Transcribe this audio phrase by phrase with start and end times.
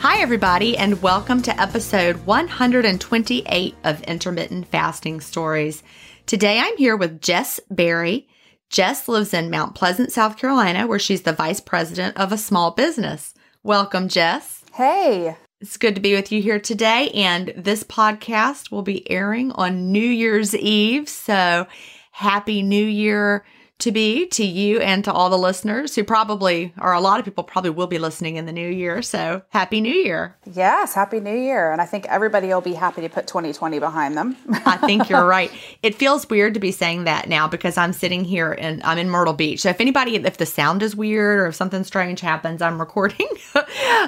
[0.00, 5.82] Hi, everybody, and welcome to episode 128 of Intermittent Fasting Stories.
[6.24, 8.28] Today I'm here with Jess Berry.
[8.70, 12.70] Jess lives in Mount Pleasant, South Carolina, where she's the vice president of a small
[12.70, 13.34] business.
[13.64, 14.64] Welcome, Jess.
[14.72, 15.36] Hey.
[15.60, 17.10] It's good to be with you here today.
[17.10, 21.08] And this podcast will be airing on New Year's Eve.
[21.08, 21.66] So,
[22.12, 23.44] Happy New Year
[23.78, 27.24] to be to you and to all the listeners who probably, or a lot of
[27.24, 29.02] people probably will be listening in the new year.
[29.02, 30.36] So happy new year.
[30.52, 31.70] Yes, happy new year.
[31.70, 34.36] And I think everybody will be happy to put 2020 behind them.
[34.66, 35.52] I think you're right.
[35.84, 39.10] It feels weird to be saying that now because I'm sitting here and I'm in
[39.10, 39.60] Myrtle Beach.
[39.60, 43.28] So if anybody, if the sound is weird or if something strange happens, I'm recording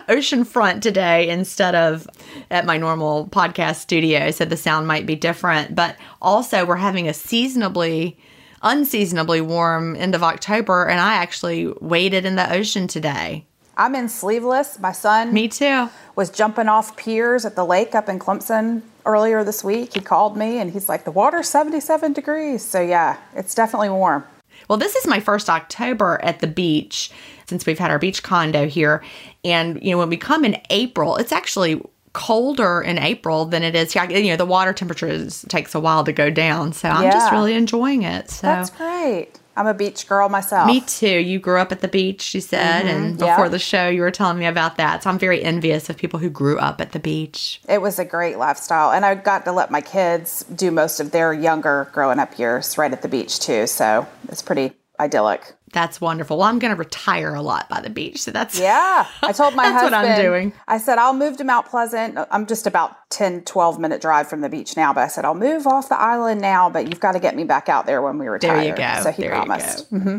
[0.08, 2.08] oceanfront today instead of
[2.50, 4.32] at my normal podcast studio.
[4.32, 5.76] So the sound might be different.
[5.76, 8.18] But also, we're having a seasonably
[8.62, 13.46] unseasonably warm end of October, and I actually waded in the ocean today.
[13.76, 14.78] I'm in sleeveless.
[14.78, 19.42] My son, me too, was jumping off piers at the lake up in Clemson earlier
[19.42, 19.94] this week.
[19.94, 24.24] He called me and he's like, "The water's 77 degrees." So yeah, it's definitely warm.
[24.68, 27.10] Well, this is my first October at the beach
[27.46, 29.02] since we've had our beach condo here.
[29.44, 33.74] And, you know, when we come in April, it's actually colder in April than it
[33.74, 34.04] is here.
[34.10, 37.12] You know, the water temperature takes a while to go down, so I'm yeah.
[37.12, 38.30] just really enjoying it.
[38.30, 39.38] So that's great.
[39.56, 40.66] I'm a beach girl myself.
[40.66, 41.18] Me too.
[41.18, 42.88] You grew up at the beach, you said, mm-hmm.
[42.88, 45.02] and before the show, you were telling me about that.
[45.02, 47.60] So I'm very envious of people who grew up at the beach.
[47.68, 51.10] It was a great lifestyle, and I got to let my kids do most of
[51.10, 53.66] their younger growing up years right at the beach too.
[53.66, 55.54] So it's pretty idyllic.
[55.72, 56.38] That's wonderful.
[56.38, 58.20] Well, I'm going to retire a lot by the beach.
[58.22, 59.06] So that's Yeah.
[59.22, 60.12] I told my That's what husband.
[60.14, 60.52] I'm doing.
[60.66, 62.18] I said, I'll move to Mount Pleasant.
[62.30, 65.34] I'm just about 10, 12 minute drive from the beach now, but I said, I'll
[65.34, 68.18] move off the island now, but you've got to get me back out there when
[68.18, 68.56] we retire.
[68.56, 69.00] There you go.
[69.04, 69.90] So he There you promised.
[69.90, 69.96] go.
[69.98, 70.18] Mm-hmm.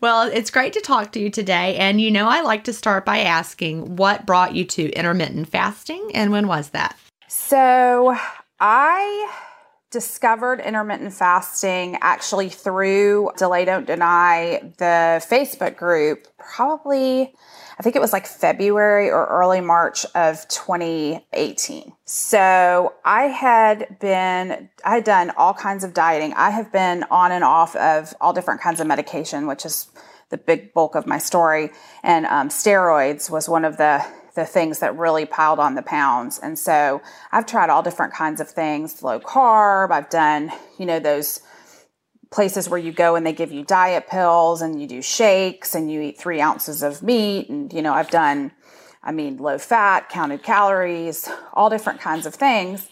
[0.00, 1.76] Well, it's great to talk to you today.
[1.76, 6.10] And you know, I like to start by asking what brought you to intermittent fasting
[6.14, 6.96] and when was that?
[7.28, 8.16] So
[8.60, 9.32] I
[9.92, 17.34] discovered intermittent fasting actually through Delay Don't Deny, the Facebook group, probably,
[17.78, 21.92] I think it was like February or early March of 2018.
[22.06, 26.32] So I had been, I had done all kinds of dieting.
[26.34, 29.88] I have been on and off of all different kinds of medication, which is
[30.30, 31.70] the big bulk of my story.
[32.02, 36.38] And um, steroids was one of the the things that really piled on the pounds.
[36.38, 39.90] And so I've tried all different kinds of things, low carb.
[39.90, 41.40] I've done, you know, those
[42.30, 45.92] places where you go and they give you diet pills and you do shakes and
[45.92, 47.50] you eat three ounces of meat.
[47.50, 48.52] And, you know, I've done,
[49.02, 52.88] I mean, low fat, counted calories, all different kinds of things.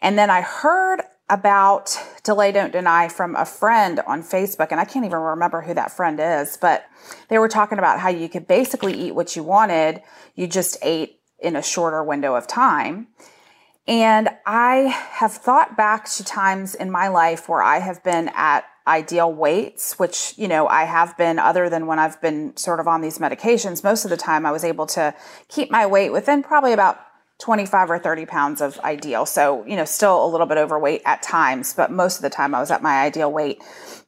[0.00, 1.00] And then I heard
[1.32, 5.72] about Delay Don't Deny from a friend on Facebook, and I can't even remember who
[5.72, 6.84] that friend is, but
[7.28, 10.02] they were talking about how you could basically eat what you wanted,
[10.34, 13.08] you just ate in a shorter window of time.
[13.88, 18.64] And I have thought back to times in my life where I have been at
[18.86, 22.86] ideal weights, which, you know, I have been other than when I've been sort of
[22.86, 23.82] on these medications.
[23.82, 25.14] Most of the time I was able to
[25.48, 27.00] keep my weight within probably about
[27.42, 29.26] 25 or 30 pounds of ideal.
[29.26, 32.54] So, you know, still a little bit overweight at times, but most of the time
[32.54, 33.60] I was at my ideal weight.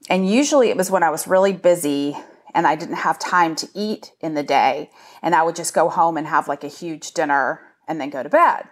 [0.08, 2.16] And usually it was when I was really busy
[2.54, 4.88] and I didn't have time to eat in the day.
[5.20, 8.22] And I would just go home and have like a huge dinner and then go
[8.22, 8.68] to bed.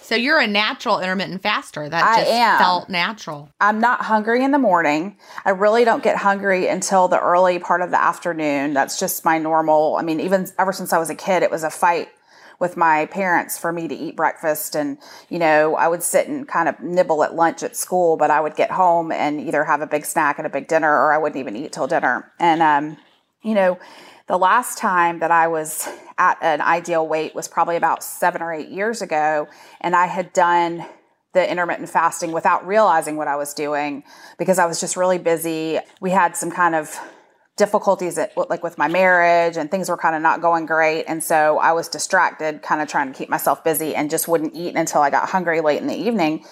[0.00, 1.88] So you're a natural intermittent faster.
[1.88, 2.58] That I just am.
[2.58, 3.50] felt natural.
[3.60, 5.16] I'm not hungry in the morning.
[5.44, 8.74] I really don't get hungry until the early part of the afternoon.
[8.74, 9.96] That's just my normal.
[9.96, 12.10] I mean, even ever since I was a kid, it was a fight
[12.58, 14.74] with my parents for me to eat breakfast.
[14.74, 14.98] And,
[15.28, 18.40] you know, I would sit and kind of nibble at lunch at school, but I
[18.40, 21.18] would get home and either have a big snack and a big dinner or I
[21.18, 22.32] wouldn't even eat till dinner.
[22.38, 22.96] And, um,
[23.42, 23.78] you know,
[24.26, 28.52] the last time that I was at an ideal weight was probably about seven or
[28.52, 29.48] eight years ago.
[29.80, 30.86] And I had done
[31.34, 34.04] the intermittent fasting without realizing what I was doing
[34.38, 35.78] because I was just really busy.
[36.00, 36.98] We had some kind of
[37.56, 41.22] difficulties at, like with my marriage and things were kind of not going great and
[41.22, 44.74] so I was distracted kind of trying to keep myself busy and just wouldn't eat
[44.74, 46.44] until I got hungry late in the evening.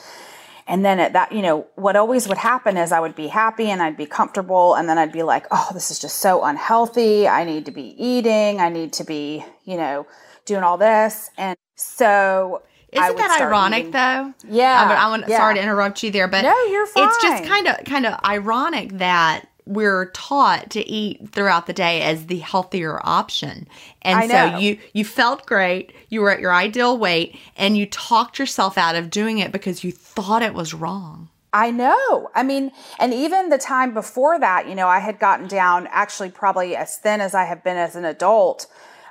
[0.69, 3.67] And then at that, you know, what always would happen is I would be happy
[3.69, 7.27] and I'd be comfortable and then I'd be like, "Oh, this is just so unhealthy.
[7.27, 8.61] I need to be eating.
[8.61, 10.07] I need to be, you know,
[10.47, 12.63] doing all this." And so
[12.93, 14.33] Isn't that ironic eating- though?
[14.49, 15.39] Yeah, I, I want yeah.
[15.39, 17.09] sorry to interrupt you there, but No, you're fine.
[17.09, 22.03] It's just kind of kind of ironic that we're taught to eat throughout the day
[22.03, 23.69] as the healthier option.
[24.03, 28.39] And so you you felt great, you were at your ideal weight and you talked
[28.39, 31.29] yourself out of doing it because you thought it was wrong.
[31.53, 32.31] I know.
[32.35, 36.31] I mean, and even the time before that, you know, I had gotten down actually
[36.31, 38.67] probably as thin as I have been as an adult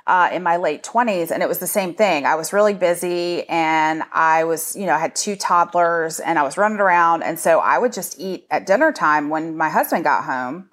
[0.06, 1.30] uh, in my late 20s.
[1.30, 2.26] And it was the same thing.
[2.26, 6.42] I was really busy and I was, you know, I had two toddlers and I
[6.42, 7.22] was running around.
[7.22, 10.68] And so I would just eat at dinner time when my husband got home.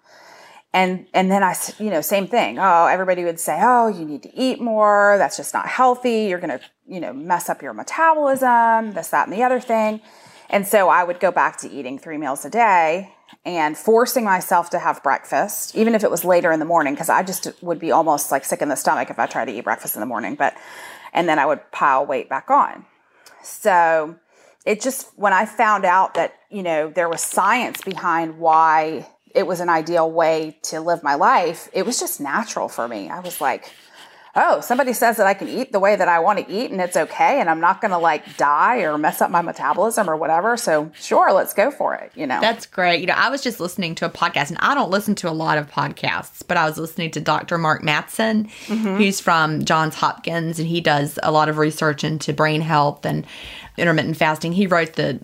[0.72, 2.60] And and then i you know, same thing.
[2.60, 5.16] Oh, everybody would say, "Oh, you need to eat more.
[5.18, 6.26] That's just not healthy.
[6.26, 8.94] You're gonna, you know, mess up your metabolism.
[8.94, 10.00] This, that, and the other thing."
[10.48, 13.12] And so I would go back to eating three meals a day
[13.46, 17.10] and forcing myself to have breakfast, even if it was later in the morning, because
[17.10, 19.64] I just would be almost like sick in the stomach if I tried to eat
[19.64, 20.36] breakfast in the morning.
[20.36, 20.56] But
[21.14, 22.86] and then I would pile weight back on.
[23.44, 24.16] So
[24.66, 29.48] it just when I found out that, you know, there was science behind why it
[29.48, 33.10] was an ideal way to live my life, it was just natural for me.
[33.10, 33.72] I was like,
[34.40, 36.80] oh, somebody says that I can eat the way that I want to eat and
[36.80, 40.16] it's okay and I'm not going to like die or mess up my metabolism or
[40.16, 40.58] whatever.
[40.58, 42.40] So, sure, let's go for it, you know.
[42.42, 43.02] That's great.
[43.02, 45.32] You know, I was just listening to a podcast, and I don't listen to a
[45.32, 47.58] lot of podcasts, but I was listening to Dr.
[47.58, 48.96] Mark Mattson, mm-hmm.
[48.96, 53.26] who's from Johns Hopkins, and he does a lot of research into brain health and
[53.78, 54.54] intermittent fasting.
[54.54, 55.20] He wrote the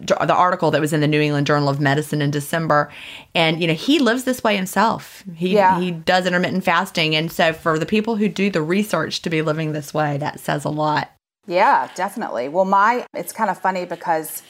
[0.00, 2.92] the article that was in the New England Journal of Medicine in December,
[3.34, 5.24] and you know he lives this way himself.
[5.34, 5.78] He Yeah.
[5.78, 9.42] he does intermittent fasting, and so for the people who do the research to be
[9.42, 11.10] living this way, that says a lot.
[11.46, 12.48] Yeah, definitely.
[12.48, 14.42] Well, my it's kind of funny because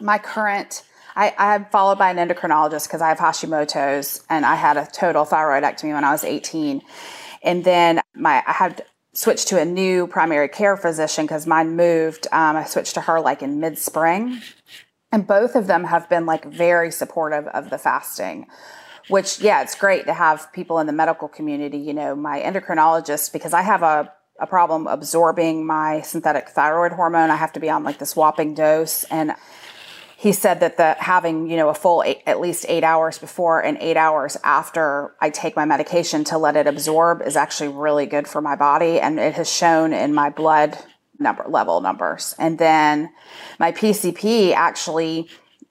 [0.00, 0.82] my current
[1.14, 5.24] I, I'm followed by an endocrinologist because I have Hashimoto's and I had a total
[5.24, 6.82] thyroidectomy when I was 18.
[7.42, 12.26] And then my I had switched to a new primary care physician because mine moved.
[12.32, 14.40] Um, I switched to her like in mid spring.
[15.12, 18.46] And both of them have been like very supportive of the fasting.
[19.08, 23.32] which yeah, it's great to have people in the medical community, you know, my endocrinologist
[23.32, 27.30] because I have a a problem absorbing my synthetic thyroid hormone.
[27.30, 29.34] I have to be on like this whopping dose and
[30.16, 33.60] he said that the having you know a full eight, at least eight hours before
[33.62, 38.06] and eight hours after I take my medication to let it absorb is actually really
[38.06, 40.78] good for my body, and it has shown in my blood
[41.22, 42.34] number level numbers.
[42.38, 43.10] And then
[43.58, 45.28] my PCP actually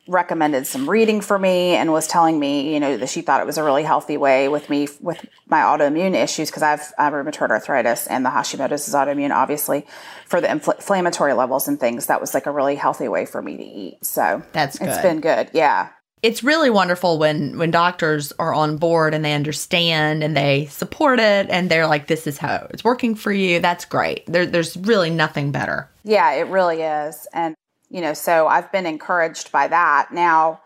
[0.07, 3.45] recommended some reading for me and was telling me, you know, that she thought it
[3.45, 7.05] was a really healthy way with me with my autoimmune issues because I have, I
[7.05, 9.85] have rheumatoid arthritis and the Hashimoto's is autoimmune, obviously,
[10.25, 12.07] for the infl- inflammatory levels and things.
[12.07, 14.05] That was like a really healthy way for me to eat.
[14.05, 14.89] So that's good.
[14.89, 15.51] It's been good.
[15.53, 15.89] Yeah.
[16.23, 21.19] It's really wonderful when when doctors are on board and they understand and they support
[21.19, 24.25] it and they're like, "This is how it's working for you." That's great.
[24.27, 25.89] There, there's really nothing better.
[26.03, 27.27] Yeah, it really is.
[27.33, 27.55] And
[27.89, 30.09] you know, so I've been encouraged by that.
[30.11, 30.61] Now,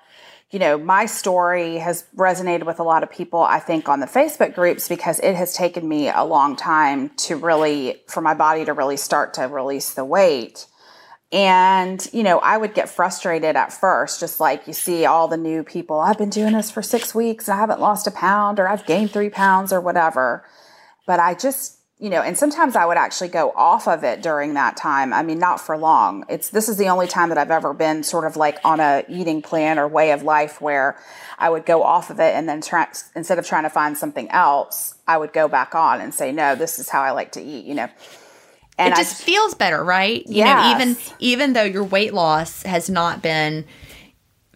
[0.52, 4.06] you know, my story has resonated with a lot of people, I think, on the
[4.06, 8.64] Facebook groups because it has taken me a long time to really, for my body
[8.66, 10.68] to really start to release the weight.
[11.36, 15.36] And, you know, I would get frustrated at first, just like you see all the
[15.36, 18.58] new people, I've been doing this for six weeks and I haven't lost a pound
[18.58, 20.46] or I've gained three pounds or whatever.
[21.06, 24.54] But I just, you know, and sometimes I would actually go off of it during
[24.54, 25.12] that time.
[25.12, 26.24] I mean, not for long.
[26.30, 29.04] It's this is the only time that I've ever been sort of like on a
[29.10, 30.98] eating plan or way of life where
[31.38, 34.32] I would go off of it and then try instead of trying to find something
[34.32, 37.42] else, I would go back on and say, "No, this is how I like to
[37.42, 37.90] eat," you know.
[38.78, 40.26] And it just I, feels better, right?
[40.28, 40.78] You yes.
[40.80, 43.66] know, even even though your weight loss has not been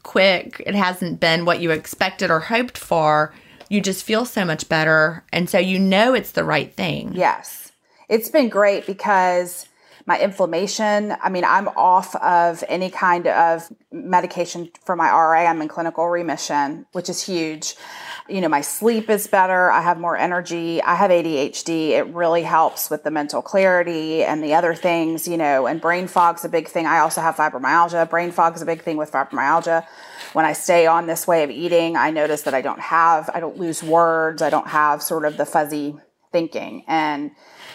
[0.04, 3.34] quick, it hasn't been what you expected or hoped for
[3.70, 5.24] you just feel so much better.
[5.32, 7.14] And so you know it's the right thing.
[7.14, 7.72] Yes.
[8.10, 9.68] It's been great because
[10.10, 15.46] my inflammation, I mean, I'm off of any kind of medication for my RA.
[15.46, 17.76] I'm in clinical remission, which is huge.
[18.28, 19.70] You know, my sleep is better.
[19.70, 20.82] I have more energy.
[20.82, 21.92] I have ADHD.
[21.92, 26.08] It really helps with the mental clarity and the other things, you know, and brain
[26.08, 26.88] fog's a big thing.
[26.88, 28.10] I also have fibromyalgia.
[28.10, 29.86] Brain fog is a big thing with fibromyalgia
[30.34, 33.40] when I stay on this way of eating, I notice that I don't have, I
[33.40, 35.96] don't lose words, I don't have sort of the fuzzy
[36.32, 36.84] thinking.
[36.88, 37.32] And,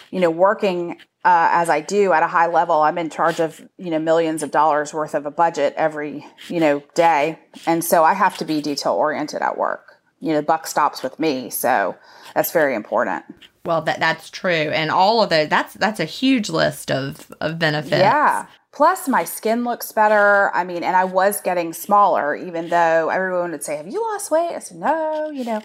[0.09, 3.59] you know, working uh, as I do at a high level, I'm in charge of,
[3.77, 7.39] you know, millions of dollars worth of a budget every, you know, day.
[7.65, 9.95] And so I have to be detail oriented at work.
[10.19, 11.49] You know, the buck stops with me.
[11.49, 11.95] So
[12.35, 13.25] that's very important.
[13.65, 17.57] Well, that that's true, and all of those that's that's a huge list of of
[17.57, 17.97] benefits.
[17.97, 20.53] Yeah, Plus, my skin looks better.
[20.53, 24.29] I mean, and I was getting smaller, even though everyone would say, Have you lost
[24.29, 24.53] weight?
[24.53, 25.61] I said, No, you know.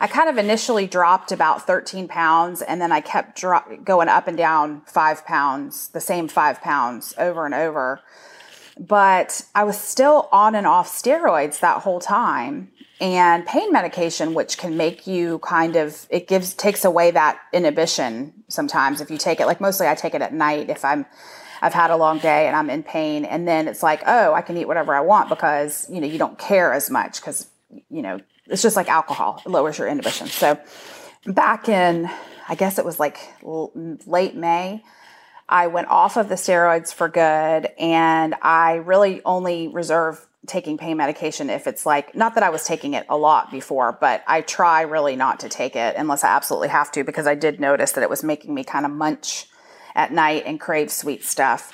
[0.00, 4.28] I kind of initially dropped about 13 pounds and then I kept dro- going up
[4.28, 8.00] and down five pounds, the same five pounds over and over.
[8.78, 14.58] But I was still on and off steroids that whole time and pain medication, which
[14.58, 19.40] can make you kind of, it gives, takes away that inhibition sometimes if you take
[19.40, 19.46] it.
[19.46, 21.06] Like mostly I take it at night if I'm
[21.62, 23.24] I've had a long day and I'm in pain.
[23.24, 26.18] And then it's like, oh, I can eat whatever I want because, you know, you
[26.18, 27.48] don't care as much because,
[27.88, 30.26] you know, it's just like alcohol, it lowers your inhibition.
[30.26, 30.58] So
[31.26, 32.10] back in,
[32.48, 34.82] I guess it was like late May,
[35.48, 37.68] I went off of the steroids for good.
[37.78, 42.64] And I really only reserve taking pain medication if it's like, not that I was
[42.64, 46.28] taking it a lot before, but I try really not to take it unless I
[46.28, 49.48] absolutely have to because I did notice that it was making me kind of munch
[49.94, 51.72] at night and crave sweet stuff.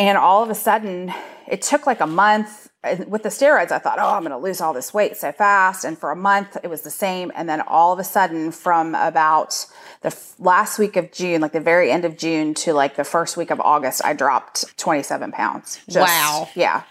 [0.00, 1.12] And all of a sudden,
[1.46, 2.70] it took like a month.
[3.06, 5.84] With the steroids, I thought, oh, I'm going to lose all this weight so fast.
[5.84, 7.30] And for a month, it was the same.
[7.34, 9.66] And then all of a sudden, from about
[10.00, 13.36] the last week of June, like the very end of June to like the first
[13.36, 15.78] week of August, I dropped 27 pounds.
[15.86, 16.48] Just, wow.
[16.54, 16.84] Yeah.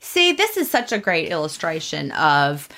[0.00, 2.68] See, this is such a great illustration of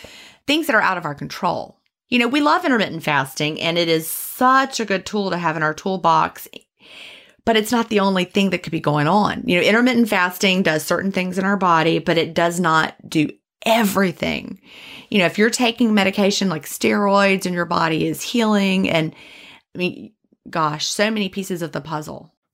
[0.47, 1.81] things that are out of our control.
[2.11, 5.57] You know, we love intermittent fasting and it is such a good tool to have
[5.57, 6.47] in our toolbox
[7.49, 9.43] but it's not the only thing that could be going on.
[9.47, 13.31] You know, intermittent fasting does certain things in our body, but it does not do
[13.65, 14.61] everything.
[15.09, 19.15] You know, if you're taking medication like steroids and your body is healing, and
[19.75, 20.13] I mean,
[20.51, 22.35] gosh, so many pieces of the puzzle.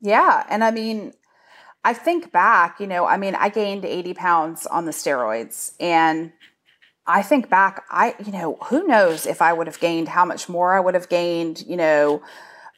[0.00, 0.44] Yeah.
[0.48, 1.12] And I mean,
[1.84, 5.72] I think back, you know, I mean, I gained 80 pounds on the steroids.
[5.80, 6.32] And
[7.06, 10.48] I think back, I, you know, who knows if I would have gained how much
[10.48, 12.22] more I would have gained, you know.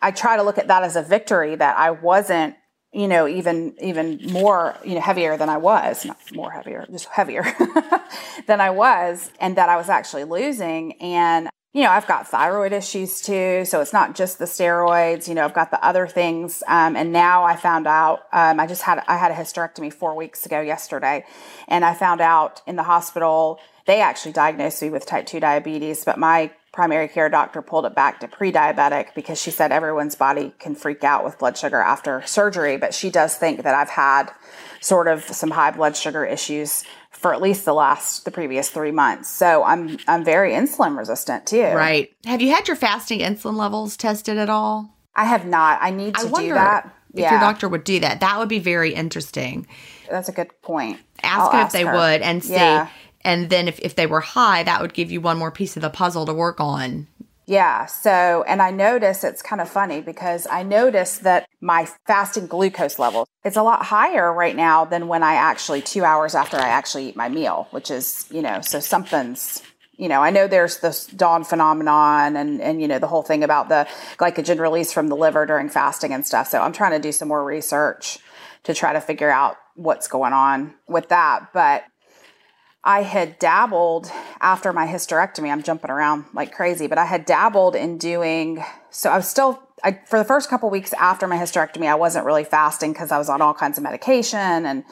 [0.01, 2.57] I try to look at that as a victory that I wasn't,
[2.93, 7.07] you know, even even more, you know, heavier than I was, not more heavier, just
[7.07, 7.45] heavier
[8.47, 11.01] than I was, and that I was actually losing.
[11.01, 13.65] And you know, I've got thyroid issues too.
[13.65, 16.63] So it's not just the steroids, you know, I've got the other things.
[16.69, 20.15] Um, and now I found out, um, I just had, I had a hysterectomy four
[20.15, 21.25] weeks ago yesterday.
[21.69, 26.05] And I found out in the hospital, they actually diagnosed me with type 2 diabetes,
[26.05, 30.55] but my primary care doctor pulled it back to pre-diabetic because she said everyone's body
[30.59, 32.77] can freak out with blood sugar after surgery.
[32.77, 34.31] But she does think that I've had
[34.81, 36.85] sort of some high blood sugar issues
[37.23, 39.31] for at least the last the previous three months.
[39.31, 41.63] So I'm I'm very insulin resistant too.
[41.63, 42.13] Right.
[42.27, 44.97] Have you had your fasting insulin levels tested at all?
[45.15, 45.79] I have not.
[45.81, 46.95] I need to I wonder do that.
[47.15, 48.21] if your doctor would do that.
[48.21, 49.69] That would be very interesting.
[50.11, 50.99] That's a good point.
[51.23, 51.93] Ask her if they her.
[51.93, 52.55] would and see.
[52.55, 52.89] Yeah.
[53.25, 55.83] And then if, if they were high, that would give you one more piece of
[55.83, 57.07] the puzzle to work on.
[57.47, 57.87] Yeah.
[57.87, 62.99] So, and I notice it's kind of funny because I notice that my fasting glucose
[62.99, 66.69] level is a lot higher right now than when I actually two hours after I
[66.69, 69.61] actually eat my meal, which is, you know, so something's,
[69.97, 73.43] you know, I know there's this dawn phenomenon and, and, you know, the whole thing
[73.43, 76.47] about the glycogen release from the liver during fasting and stuff.
[76.47, 78.19] So I'm trying to do some more research
[78.65, 81.49] to try to figure out what's going on with that.
[81.53, 81.85] But
[82.85, 85.51] I had dabbled after my hysterectomy.
[85.51, 89.11] I'm jumping around like crazy, but I had dabbled in doing so.
[89.11, 91.87] I was still I, for the first couple weeks after my hysterectomy.
[91.87, 94.85] I wasn't really fasting because I was on all kinds of medication, and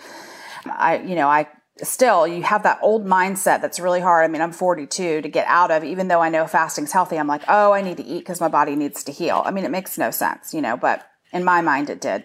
[0.66, 1.48] I, you know, I
[1.82, 4.24] still you have that old mindset that's really hard.
[4.24, 5.82] I mean, I'm 42 to get out of.
[5.82, 8.48] Even though I know fasting's healthy, I'm like, oh, I need to eat because my
[8.48, 9.42] body needs to heal.
[9.44, 12.24] I mean, it makes no sense, you know, but in my mind, it did.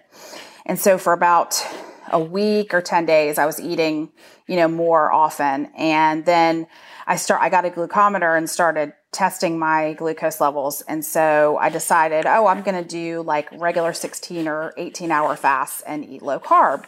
[0.66, 1.64] And so for about
[2.12, 4.12] a week or 10 days, I was eating,
[4.48, 5.72] you know, more often.
[5.78, 6.68] And then
[7.08, 10.82] I start, I got a glucometer and started testing my glucose levels.
[10.82, 15.36] And so I decided, oh, I'm going to do like regular 16 or 18 hour
[15.36, 16.86] fasts and eat low carb.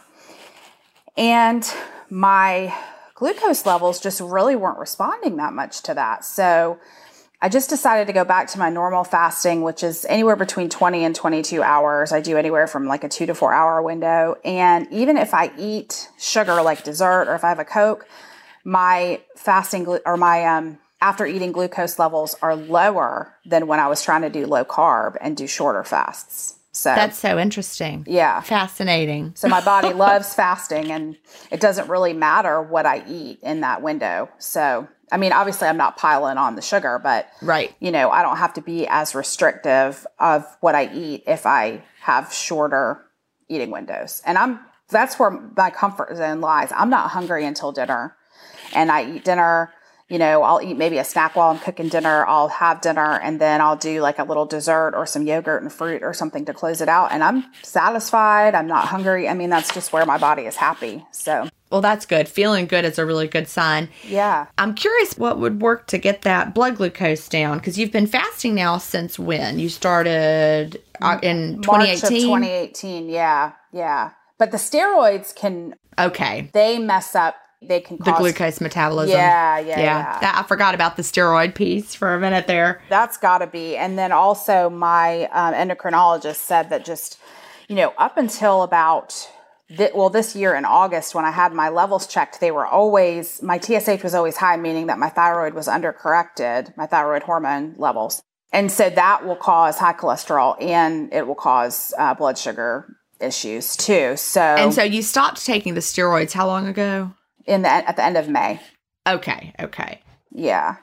[1.16, 1.68] And
[2.10, 2.76] my
[3.14, 6.24] glucose levels just really weren't responding that much to that.
[6.24, 6.78] So
[7.40, 11.04] I just decided to go back to my normal fasting, which is anywhere between 20
[11.04, 12.10] and 22 hours.
[12.10, 14.36] I do anywhere from like a two to four hour window.
[14.44, 18.08] And even if I eat sugar like dessert or if I have a Coke,
[18.64, 23.86] my fasting glu- or my, um, after eating glucose levels are lower than when I
[23.86, 26.56] was trying to do low carb and do shorter fasts.
[26.72, 28.04] So That's so interesting.
[28.08, 28.40] yeah.
[28.40, 29.32] Fascinating.
[29.36, 31.16] So my body loves fasting and
[31.52, 34.28] it doesn't really matter what I eat in that window.
[34.38, 37.74] So, I mean, obviously I'm not piling on the sugar, but Right.
[37.80, 41.82] you know, I don't have to be as restrictive of what I eat if I
[42.02, 43.04] have shorter
[43.48, 44.22] eating windows.
[44.26, 46.70] And I'm that's where my comfort zone lies.
[46.74, 48.16] I'm not hungry until dinner,
[48.74, 49.72] and I eat dinner.
[50.08, 52.24] You know, I'll eat maybe a snack while I'm cooking dinner.
[52.26, 55.70] I'll have dinner, and then I'll do like a little dessert or some yogurt and
[55.70, 57.12] fruit or something to close it out.
[57.12, 58.54] And I'm satisfied.
[58.54, 59.28] I'm not hungry.
[59.28, 61.04] I mean, that's just where my body is happy.
[61.12, 62.28] So, Well, that's good.
[62.28, 63.88] Feeling good is a really good sign.
[64.06, 64.46] yeah.
[64.56, 68.54] I'm curious what would work to get that blood glucose down because you've been fasting
[68.54, 69.58] now since when?
[69.58, 72.20] You started uh, in March of 2018.
[72.22, 73.08] 2018.
[73.10, 73.52] Yeah.
[73.72, 74.10] Yeah.
[74.38, 76.48] But the steroids can, okay.
[76.54, 79.16] they mess up, they can The glucose metabolism.
[79.16, 80.18] Yeah, yeah, yeah.
[80.20, 82.80] That, I forgot about the steroid piece for a minute there.
[82.88, 83.76] That's got to be.
[83.76, 87.18] And then also, my um, endocrinologist said that just,
[87.68, 89.28] you know, up until about,
[89.76, 93.42] th- well, this year in August, when I had my levels checked, they were always,
[93.42, 98.22] my TSH was always high, meaning that my thyroid was undercorrected, my thyroid hormone levels.
[98.52, 103.76] And so that will cause high cholesterol and it will cause uh, blood sugar issues
[103.76, 104.16] too.
[104.16, 107.12] So, And so you stopped taking the steroids how long ago?
[107.46, 108.60] in the at the end of May,
[109.06, 109.54] Okay.
[109.58, 110.02] Okay.
[110.32, 110.76] Yeah.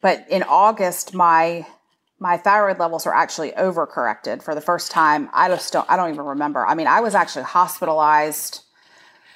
[0.00, 1.66] But in August my
[2.18, 5.28] my thyroid levels were actually overcorrected for the first time.
[5.32, 6.66] I just don't I don't even remember.
[6.66, 8.62] I mean, I was actually hospitalized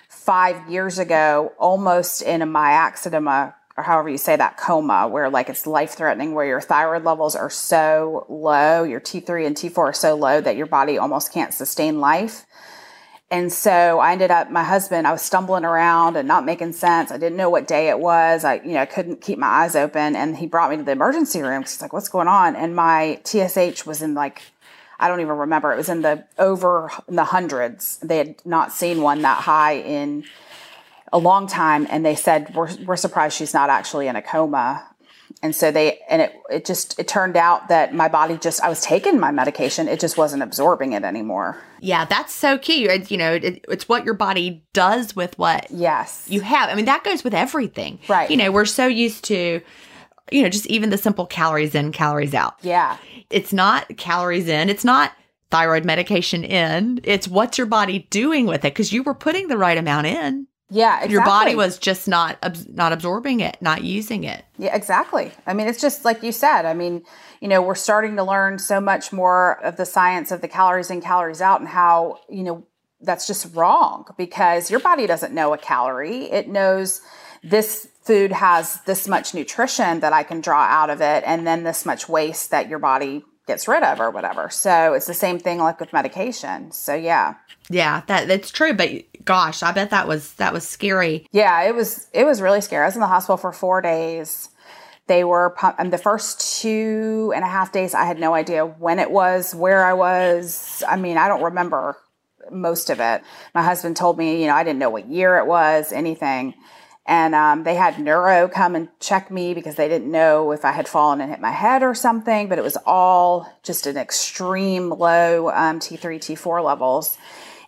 [0.09, 5.49] 5 years ago almost in a myxedema or however you say that coma where like
[5.49, 9.93] it's life threatening where your thyroid levels are so low, your T3 and T4 are
[9.93, 12.47] so low that your body almost can't sustain life.
[13.33, 17.13] And so I ended up, my husband, I was stumbling around and not making sense.
[17.13, 18.45] I didn't know what day it was.
[18.45, 20.17] I, you know, couldn't keep my eyes open.
[20.17, 21.63] And he brought me to the emergency room.
[21.63, 22.57] He's like, what's going on?
[22.57, 24.43] And my TSH was in like,
[24.99, 25.73] I don't even remember.
[25.73, 27.99] It was in the over in the hundreds.
[27.99, 30.25] They had not seen one that high in
[31.13, 31.87] a long time.
[31.89, 34.90] And they said, we're, we're surprised she's not actually in a coma.
[35.43, 38.69] And so they, and it, it just, it turned out that my body just, I
[38.69, 39.89] was taking my medication.
[39.89, 41.57] It just wasn't absorbing it anymore.
[41.81, 42.85] Yeah, that's so key.
[42.85, 46.27] It's, you know, it, it's what your body does with what Yes.
[46.29, 46.69] you have.
[46.69, 48.01] I mean, that goes with everything.
[48.07, 48.31] Right.
[48.31, 49.63] You know, we're so used to,
[50.31, 52.57] you know, just even the simple calories in, calories out.
[52.61, 52.99] yeah.
[53.31, 55.13] It's not calories in, it's not
[55.51, 57.01] thyroid medication in.
[57.05, 60.47] It's what's your body doing with it because you were putting the right amount in.
[60.71, 61.13] Yeah, exactly.
[61.13, 62.39] Your body was just not
[62.73, 64.45] not absorbing it, not using it.
[64.57, 65.33] Yeah, exactly.
[65.47, 66.65] I mean, it's just like you said.
[66.65, 67.03] I mean,
[67.41, 70.91] you know, we're starting to learn so much more of the science of the calories
[70.91, 72.67] in, calories out, and how, you know,
[73.01, 76.31] that's just wrong because your body doesn't know a calorie.
[76.31, 77.01] It knows
[77.43, 81.65] this food has this much nutrition that I can draw out of it, and then
[81.65, 84.49] this much waste that your body gets rid of or whatever.
[84.51, 86.71] So it's the same thing like with medication.
[86.71, 87.35] So yeah.
[87.69, 88.75] Yeah, that that's true.
[88.75, 88.91] But
[89.25, 91.27] gosh, I bet that was that was scary.
[91.33, 92.85] Yeah, it was it was really scary.
[92.85, 94.51] I was in the hospital for four days.
[95.07, 97.95] They were and the first two and a half days.
[97.95, 100.83] I had no idea when it was, where I was.
[100.89, 101.97] I mean, I don't remember
[102.51, 103.23] most of it.
[103.55, 106.55] My husband told me, you know, I didn't know what year it was, anything.
[107.07, 110.71] And um, they had neuro come and check me because they didn't know if I
[110.71, 112.49] had fallen and hit my head or something.
[112.49, 117.19] But it was all just an extreme low um, T3, T4 levels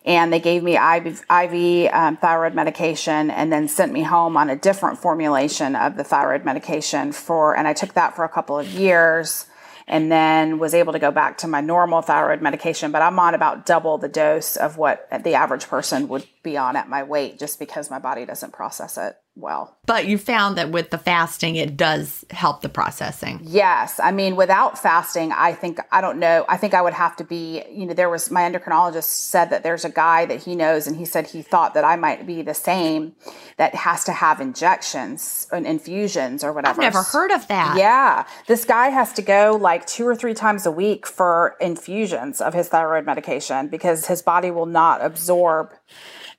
[0.04, 4.50] and they gave me IV, IV um, thyroid medication and then sent me home on
[4.50, 8.58] a different formulation of the thyroid medication for and i took that for a couple
[8.58, 9.46] of years
[9.86, 12.92] and then was able to go back to my normal thyroid medication.
[12.92, 16.76] But i'm on about double the dose of what the average person would be on
[16.76, 20.70] at my weight just because my body doesn't process it well But you found that
[20.70, 23.40] with the fasting, it does help the processing.
[23.42, 23.98] Yes.
[23.98, 27.24] I mean, without fasting, I think, I don't know, I think I would have to
[27.24, 30.86] be, you know, there was, my endocrinologist said that there's a guy that he knows
[30.86, 33.14] and he said he thought that I might be the same
[33.56, 36.72] that has to have injections and infusions or whatever.
[36.72, 36.98] I've whatever.
[36.98, 37.76] never heard of that.
[37.78, 38.26] Yeah.
[38.48, 42.52] This guy has to go like two or three times a week for infusions of
[42.52, 45.72] his thyroid medication because his body will not absorb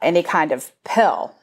[0.04, 1.34] any kind of pill.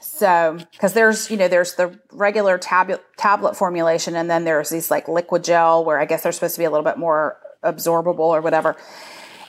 [0.00, 4.90] So, because there's, you know, there's the regular tablet tablet formulation, and then there's these
[4.90, 8.20] like liquid gel where I guess they're supposed to be a little bit more absorbable
[8.20, 8.76] or whatever.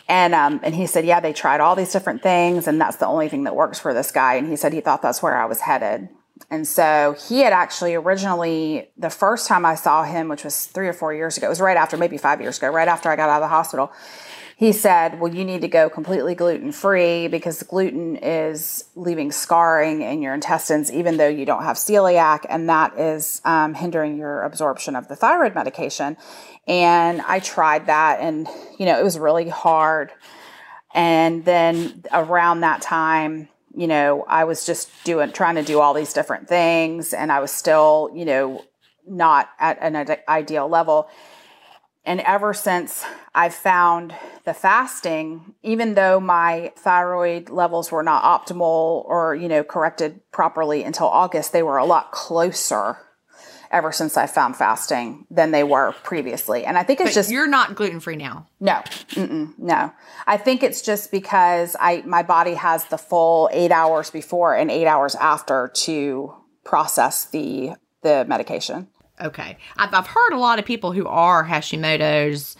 [0.07, 3.05] And um, and he said, yeah, they tried all these different things, and that's the
[3.05, 4.35] only thing that works for this guy.
[4.35, 6.09] And he said he thought that's where I was headed.
[6.49, 10.87] And so he had actually originally the first time I saw him, which was three
[10.87, 13.15] or four years ago, it was right after, maybe five years ago, right after I
[13.15, 13.91] got out of the hospital
[14.59, 20.01] he said, Well, you need to go completely gluten free because gluten is leaving scarring
[20.01, 24.43] in your intestines, even though you don't have celiac, and that is um, hindering your
[24.43, 26.17] absorption of the thyroid medication.
[26.67, 30.11] And I tried that, and you know, it was really hard.
[30.93, 35.93] And then around that time, you know, I was just doing, trying to do all
[35.93, 38.65] these different things, and I was still, you know,
[39.07, 41.07] not at an ide- ideal level
[42.05, 44.15] And ever since I've found
[44.49, 50.83] the fasting, even though my thyroid levels were not optimal or, you know, corrected properly
[50.83, 52.97] until August, they were a lot closer
[53.69, 56.65] ever since I found fasting than they were previously.
[56.65, 58.47] And I think it's But just you're not gluten free now.
[58.59, 58.81] no,
[59.59, 59.93] no.
[60.25, 64.71] I think it's just because I my body has the full eight hours before and
[64.71, 66.33] eight hours after to
[66.63, 68.87] process the the medication.
[69.21, 69.57] Okay.
[69.77, 72.55] I've, I've heard a lot of people who are Hashimoto's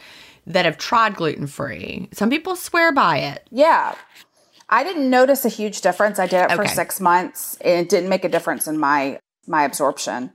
[0.50, 2.10] that have tried gluten free.
[2.12, 3.48] Some people swear by it.
[3.52, 3.96] Yeah.
[4.70, 6.20] I didn't notice a huge difference.
[6.20, 6.74] I did it for Okay.
[6.74, 10.32] six months it didn't make a difference in my my absorption.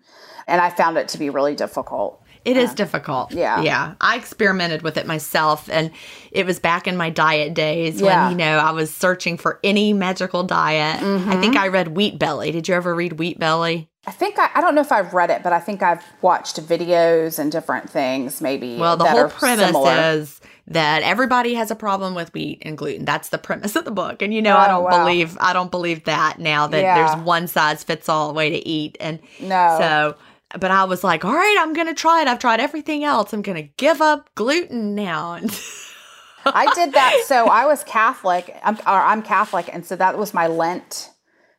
[0.49, 2.21] And I found it to be really difficult.
[2.45, 3.33] It is difficult.
[3.33, 3.63] Yeah.
[3.63, 3.95] Yeah.
[4.01, 5.91] I experimented with it myself and
[6.33, 8.25] it was back in my diet days Yeah.
[8.29, 11.01] when, you know, I was searching for any magical diet.
[11.01, 11.41] I Mm-hmm.
[11.41, 12.51] think I read Wheat Belly.
[12.51, 13.89] Did you ever read Wheat Belly?
[14.07, 16.57] I think I, I don't know if I've read it, but I think I've watched
[16.61, 18.77] videos and different things maybe.
[18.79, 19.93] Well, the that whole premise similar.
[20.17, 23.05] is that everybody has a problem with wheat and gluten.
[23.05, 24.21] That's the premise of the book.
[24.23, 25.03] And you know, I Oh, don't wow.
[25.03, 26.95] believe I don't believe that now that Yeah.
[26.95, 28.97] there's one size fits all way to eat.
[29.01, 29.77] And No.
[29.79, 30.17] so
[30.59, 32.29] but I was like, all right, I'm gonna try it.
[32.29, 33.33] I've tried everything else.
[33.33, 35.41] I'm gonna give up gluten now.
[36.47, 37.25] I did that.
[37.27, 38.55] So I was Catholic.
[38.63, 41.11] I'm, or I'm Catholic, and so that was my Lent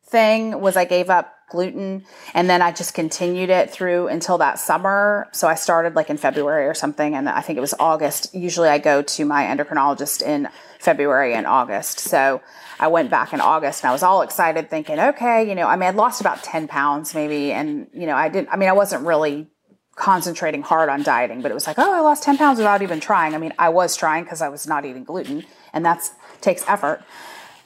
[0.05, 0.61] thing.
[0.61, 5.27] Was I gave up gluten, and then I just continued it through until that summer.
[5.31, 8.33] So I started like in February or something, and I think it was August.
[8.33, 11.99] Usually, I go to my endocrinologist in February and August.
[11.99, 12.41] So
[12.79, 15.75] I went back in August, and I was all excited, thinking, okay, you know, I
[15.75, 18.49] mean, I'd lost about ten pounds maybe, and you know, I didn't.
[18.49, 19.47] I mean, I wasn't really
[19.95, 22.99] concentrating hard on dieting, but it was like, oh, I lost 10 pounds without even
[22.99, 23.33] trying.
[23.33, 27.01] I mean, I was trying because I was not eating gluten, and that's takes effort.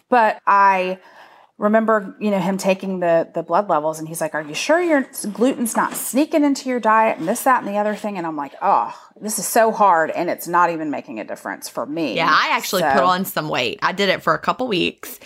[0.09, 0.99] But I
[1.59, 4.81] remember, you know, him taking the the blood levels, and he's like, "Are you sure
[4.81, 8.17] your gluten's not sneaking into your diet?" And this, that, and the other thing.
[8.17, 8.91] And I'm like, "Oh,
[9.21, 12.49] this is so hard, and it's not even making a difference for me." yeah, I
[12.53, 13.77] actually So- put on some weight.
[13.83, 15.19] I did it for a couple weeks.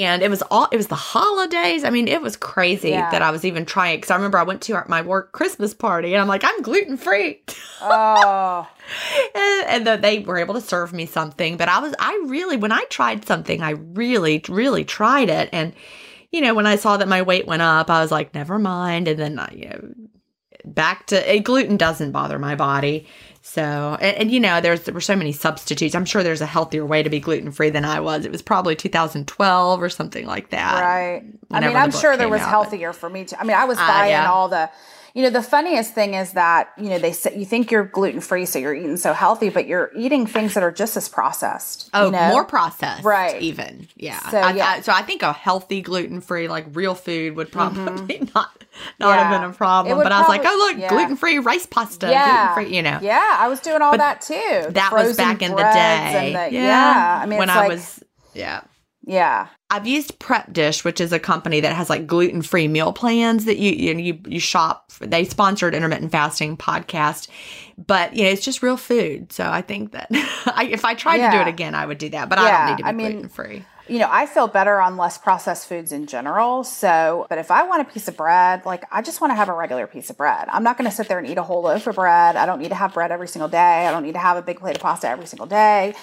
[0.00, 1.84] And it was all it was the holidays.
[1.84, 3.10] I mean, it was crazy Yeah.
[3.10, 6.14] that I was even trying because I remember I went to my work Christmas party
[6.14, 7.42] and I'm like, I'm gluten free.
[7.82, 8.68] Oh,
[9.34, 12.72] and, and they were able to serve me something but i was i really when
[12.72, 15.72] i tried something i really really tried it and
[16.32, 19.06] you know when i saw that my weight went up i was like never mind
[19.08, 19.94] and then uh, you know
[20.64, 23.06] back to and gluten doesn't bother my body
[23.42, 26.46] so and, and you know there's there were so many substitutes i'm sure there's a
[26.46, 30.26] healthier way to be gluten free than i was it was probably 2012 or something
[30.26, 31.22] like that right.
[31.52, 33.36] I mean, I'm sure there was out, but- healthier for me too.
[33.38, 34.30] I mean, I was uh, buying yeah.
[34.30, 34.70] all the,
[35.14, 38.20] you know, the funniest thing is that you know they say you think you're gluten
[38.20, 41.90] free, so you're eating so healthy, but you're eating things that are just as processed.
[41.94, 42.28] Oh, you know?
[42.28, 43.40] more processed, Right.
[43.42, 44.20] Even, yeah.
[44.30, 44.66] So, I, yeah.
[44.68, 48.50] I, so I think a healthy gluten free, like real food, would probably not
[48.98, 49.02] not Mm-hmm.
[49.02, 49.28] Yeah.
[49.30, 49.98] have been a problem.
[50.02, 50.88] But I was like, oh look, yeah.
[50.88, 52.98] gluten free rice pasta, yeah, gluten free, you know.
[53.02, 54.66] Yeah, I was doing all that too.
[54.70, 56.32] That was back in the day.
[56.50, 57.20] the- yeah.
[57.22, 58.60] I mean, when it's I like, was, yeah.
[59.04, 62.92] yeah, I've used Prep Dish, which is a company that has like gluten free meal
[62.92, 64.90] plans that you you, know, you you shop.
[65.00, 67.28] They sponsored intermittent fasting podcast,
[67.86, 69.32] but you know it's just real food.
[69.32, 72.08] So I think that I, if I tried to do it again, I would do
[72.10, 72.28] that.
[72.28, 73.64] But I don't need to be gluten free.
[73.88, 76.64] you know, I feel better on less processed foods in general.
[76.64, 79.48] So, but if I want a piece of bread, like I just want to have
[79.48, 80.48] a regular piece of bread.
[80.48, 82.36] I'm not going to sit there and eat a whole loaf of bread.
[82.36, 83.86] I don't need to have bread every single day.
[83.86, 85.94] I don't need to have a big plate of pasta every single day.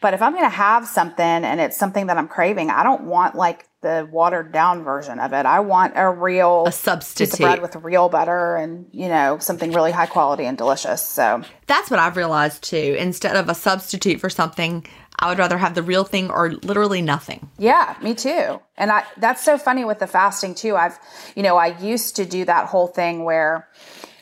[0.00, 3.04] But if I'm going to have something and it's something that I'm craving, I don't
[3.04, 5.44] want like the watered down version of it.
[5.46, 7.38] I want a real A piece of substitute.
[7.40, 11.06] bread with real butter and, you know, something really high quality and delicious.
[11.06, 12.96] So, That's what I've realized too.
[12.98, 14.86] Instead of a substitute for something,
[15.18, 17.48] I would rather have the real thing or literally nothing.
[17.58, 18.60] Yeah, me too.
[18.76, 20.74] And I that's so funny with the fasting too.
[20.76, 20.98] I've
[21.36, 23.68] you know, I used to do that whole thing where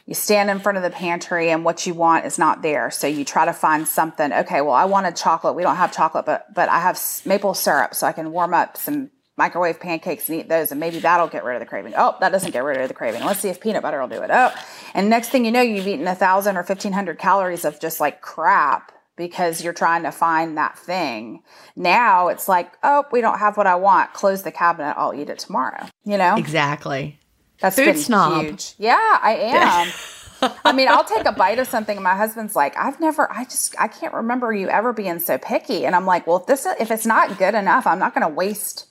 [0.07, 2.91] you stand in front of the pantry and what you want is not there.
[2.91, 4.33] So you try to find something.
[4.33, 5.55] Okay, well, I wanted chocolate.
[5.55, 8.77] We don't have chocolate, but but I have maple syrup so I can warm up
[8.77, 11.95] some microwave pancakes and eat those and maybe that'll get rid of the craving.
[11.97, 13.25] Oh, that doesn't get rid of the craving.
[13.25, 14.31] Let's see if peanut butter will do it.
[14.33, 14.53] Oh,
[14.93, 18.01] and next thing you know, you've eaten a thousand or fifteen hundred calories of just
[18.01, 21.43] like crap because you're trying to find that thing.
[21.77, 24.13] Now it's like, oh, we don't have what I want.
[24.15, 24.95] Close the cabinet.
[24.97, 25.87] I'll eat it tomorrow.
[26.05, 27.19] You know, Exactly.
[27.63, 28.45] That's food snob.
[28.45, 28.75] huge.
[28.79, 29.35] Yeah, I
[30.43, 30.53] am.
[30.65, 33.45] I mean, I'll take a bite of something, and my husband's like, "I've never, I
[33.45, 36.67] just, I can't remember you ever being so picky." And I'm like, "Well, if this,
[36.67, 38.87] if it's not good enough, I'm not going to waste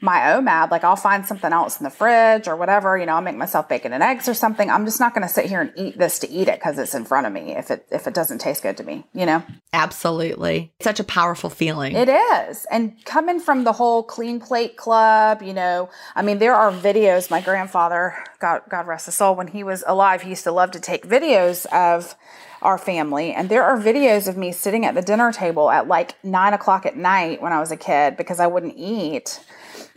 [0.00, 3.20] my OMAD, like I'll find something else in the fridge or whatever, you know, I'll
[3.20, 4.70] make myself bacon and eggs or something.
[4.70, 6.94] I'm just not going to sit here and eat this to eat it because it's
[6.94, 9.42] in front of me if it if it doesn't taste good to me, you know.
[9.72, 10.72] Absolutely.
[10.80, 11.94] Such a powerful feeling.
[11.94, 12.66] It is.
[12.70, 17.30] And coming from the whole clean plate club, you know, I mean there are videos
[17.30, 20.70] my grandfather, God God rest his soul, when he was alive, he used to love
[20.70, 22.16] to take videos of
[22.62, 23.32] our family.
[23.32, 26.86] And there are videos of me sitting at the dinner table at like nine o'clock
[26.86, 29.40] at night when I was a kid because I wouldn't eat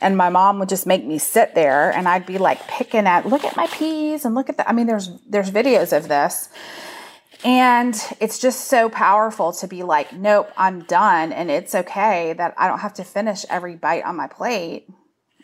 [0.02, 3.28] and my mom would just make me sit there and I'd be like picking at
[3.28, 6.50] look at my peas and look at the I mean there's there's videos of this.
[7.46, 11.34] And it's just so powerful to be like, nope, I'm done.
[11.34, 14.88] And it's okay that I don't have to finish every bite on my plate.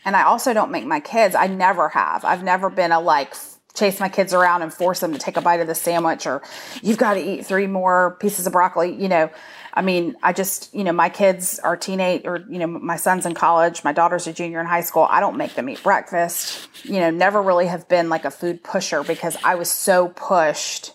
[0.05, 2.23] And I also don't make my kids, I never have.
[2.23, 3.35] I've never been a like
[3.73, 6.41] chase my kids around and force them to take a bite of the sandwich or
[6.81, 8.95] you've got to eat three more pieces of broccoli.
[8.95, 9.29] You know,
[9.73, 13.25] I mean, I just, you know, my kids are teenage or, you know, my son's
[13.25, 15.07] in college, my daughter's a junior in high school.
[15.09, 16.67] I don't make them eat breakfast.
[16.83, 20.93] You know, never really have been like a food pusher because I was so pushed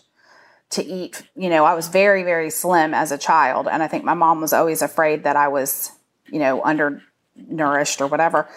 [0.71, 1.23] to eat.
[1.35, 3.67] You know, I was very, very slim as a child.
[3.67, 5.91] And I think my mom was always afraid that I was,
[6.27, 8.49] you know, undernourished or whatever.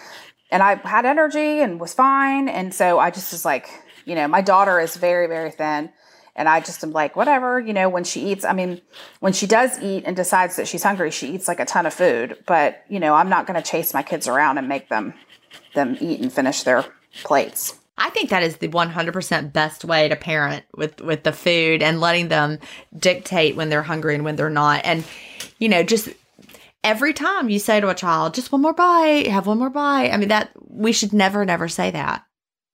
[0.51, 2.49] And I had energy and was fine.
[2.49, 3.69] And so I just was like,
[4.05, 5.91] you know, my daughter is very, very thin.
[6.35, 8.81] And I just am like, whatever, you know, when she eats, I mean,
[9.19, 11.93] when she does eat and decides that she's hungry, she eats like a ton of
[11.93, 12.37] food.
[12.45, 15.13] But, you know, I'm not going to chase my kids around and make them
[15.73, 16.85] them eat and finish their
[17.23, 17.79] plates.
[17.97, 21.99] I think that is the 100% best way to parent with with the food and
[21.99, 22.59] letting them
[22.97, 24.81] dictate when they're hungry and when they're not.
[24.85, 25.03] And
[25.59, 26.09] you know, just
[26.83, 30.11] every time you say to a child, just one more bite, have one more bite.
[30.11, 32.23] I mean, that we should never never say that.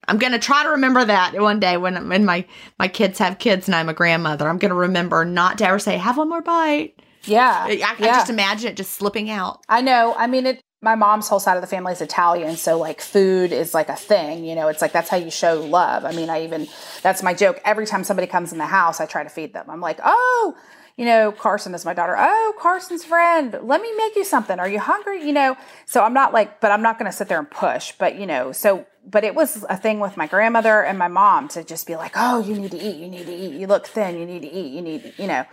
[0.08, 2.44] I'm going to try to remember that one day when when my
[2.78, 4.48] my kids have kids and I'm a grandmother.
[4.48, 7.00] I'm going to remember not to ever say have one more bite.
[7.24, 7.96] Yeah, I, I yeah.
[7.98, 9.60] just imagine it just slipping out.
[9.68, 10.14] I know.
[10.16, 10.60] I mean, it.
[10.82, 13.96] My mom's whole side of the family is Italian, so like food is like a
[13.96, 14.44] thing.
[14.44, 16.04] You know, it's like that's how you show love.
[16.04, 16.68] I mean, I even
[17.02, 17.60] that's my joke.
[17.64, 19.66] Every time somebody comes in the house, I try to feed them.
[19.68, 20.54] I'm like, oh,
[20.96, 22.14] you know, Carson is my daughter.
[22.18, 23.58] Oh, Carson's friend.
[23.62, 24.58] Let me make you something.
[24.58, 25.26] Are you hungry?
[25.26, 25.56] You know,
[25.86, 27.92] so I'm not like, but I'm not going to sit there and push.
[27.98, 31.48] But you know, so but it was a thing with my grandmother and my mom
[31.48, 33.86] to just be like, oh, you need to eat, you need to eat, you look
[33.86, 35.44] thin, you need to eat, you need, you know.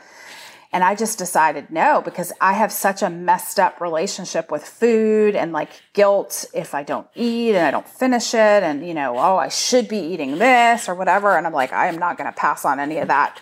[0.72, 5.36] And I just decided no, because I have such a messed up relationship with food
[5.36, 8.64] and like guilt if I don't eat and I don't finish it.
[8.64, 11.38] And, you know, oh, I should be eating this or whatever.
[11.38, 13.40] And I'm like, I am not going to pass on any of that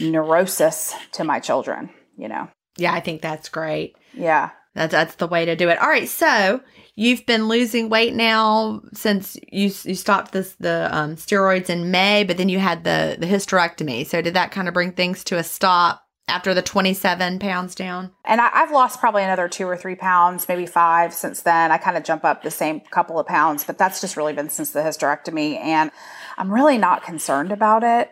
[0.00, 2.48] neurosis to my children, you know.
[2.76, 3.94] Yeah, I think that's great.
[4.12, 4.50] Yeah.
[4.74, 5.78] That's that's the way to do it.
[5.78, 6.60] All right, so
[6.98, 12.24] you've been losing weight now since you you stopped this the um, steroids in May,
[12.24, 14.04] but then you had the the hysterectomy.
[14.04, 17.76] So did that kind of bring things to a stop after the twenty seven pounds
[17.76, 18.10] down?
[18.24, 21.70] And I, I've lost probably another two or three pounds, maybe five since then.
[21.70, 24.50] I kind of jump up the same couple of pounds, but that's just really been
[24.50, 25.92] since the hysterectomy, and
[26.36, 28.10] I'm really not concerned about it.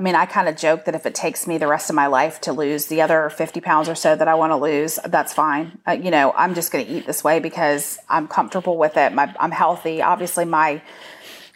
[0.00, 2.06] I mean, I kind of joke that if it takes me the rest of my
[2.06, 5.34] life to lose the other 50 pounds or so that I want to lose, that's
[5.34, 5.78] fine.
[5.86, 9.12] Uh, you know, I'm just going to eat this way because I'm comfortable with it.
[9.12, 10.00] My, I'm healthy.
[10.00, 10.80] Obviously, my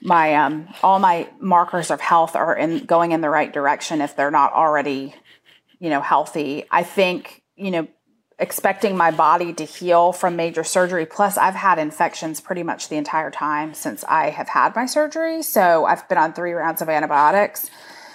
[0.02, 4.14] my um, all my markers of health are in going in the right direction if
[4.14, 5.14] they're not already,
[5.78, 6.66] you know, healthy.
[6.70, 7.88] I think you know
[8.38, 11.06] expecting my body to heal from major surgery.
[11.06, 15.42] Plus, I've had infections pretty much the entire time since I have had my surgery.
[15.42, 17.70] So I've been on three rounds of antibiotics.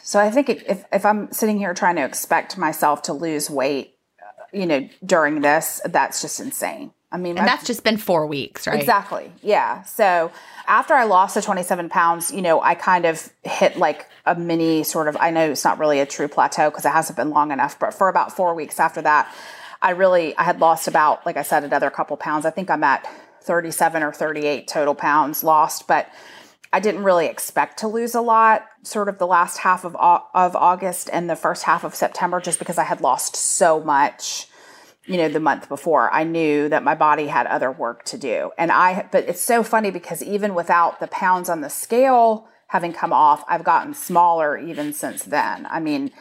[0.10, 3.93] So I think if, if I'm sitting here trying to expect myself to lose weight,
[4.19, 6.93] uh, you know, during this, that's just insane.
[7.12, 8.80] I mean, and that's just been four weeks, right?
[8.80, 9.32] Exactly.
[9.43, 9.84] Yeah.
[9.84, 10.32] So
[10.67, 14.82] after I lost the 27 pounds, you know, I kind of hit like a mini
[14.82, 17.52] sort of, I know it's not really a true plateau because it hasn't been long
[17.52, 19.32] enough, but for about four weeks after that,
[19.80, 22.48] I really, I had lost about, like I said, another couple pounds.
[22.48, 23.08] I think I'm at
[23.43, 26.10] 37 or 38 total pounds lost, but
[26.72, 30.56] I didn't really expect to lose a lot, sort of the last half of, of
[30.56, 34.48] August and the first half of September, just because I had lost so much,
[35.06, 36.14] you know, the month before.
[36.14, 38.52] I knew that my body had other work to do.
[38.58, 42.94] And I, but it's so funny because even without the pounds on the scale having
[42.94, 45.66] come off, I've gotten smaller even since then.
[45.72, 46.12] I mean,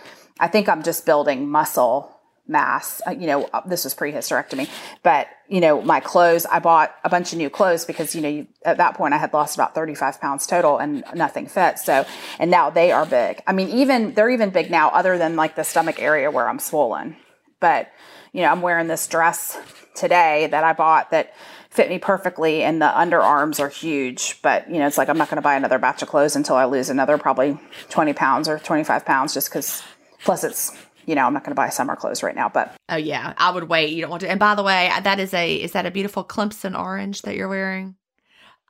[0.41, 2.18] I think I'm just building muscle
[2.49, 3.01] mass.
[3.07, 4.69] Uh, you know, uh, this was pre-hysterectomy,
[5.03, 8.29] but you know, my clothes, I bought a bunch of new clothes because, you know,
[8.29, 11.79] you, at that point I had lost about 35 pounds total and nothing fit.
[11.79, 12.05] So,
[12.39, 13.43] and now they are big.
[13.47, 16.59] I mean, even, they're even big now other than like the stomach area where I'm
[16.59, 17.17] swollen.
[17.61, 17.91] But,
[18.33, 19.59] you know, I'm wearing this dress
[19.95, 21.35] today that I bought that
[21.71, 24.41] fit me perfectly and the underarms are huge.
[24.43, 26.57] But, you know, it's like I'm not going to buy another batch of clothes until
[26.57, 27.59] I lose another probably
[27.89, 29.83] 20 pounds or 25 pounds just because,
[30.25, 30.77] plus it's
[31.09, 33.51] you know, I'm not going to buy summer clothes right now, but Oh yeah, I
[33.51, 33.91] would wait.
[33.95, 34.31] You don't want to.
[34.31, 37.49] And by the way, that is a is that a beautiful Clemson orange that you're
[37.49, 37.97] wearing?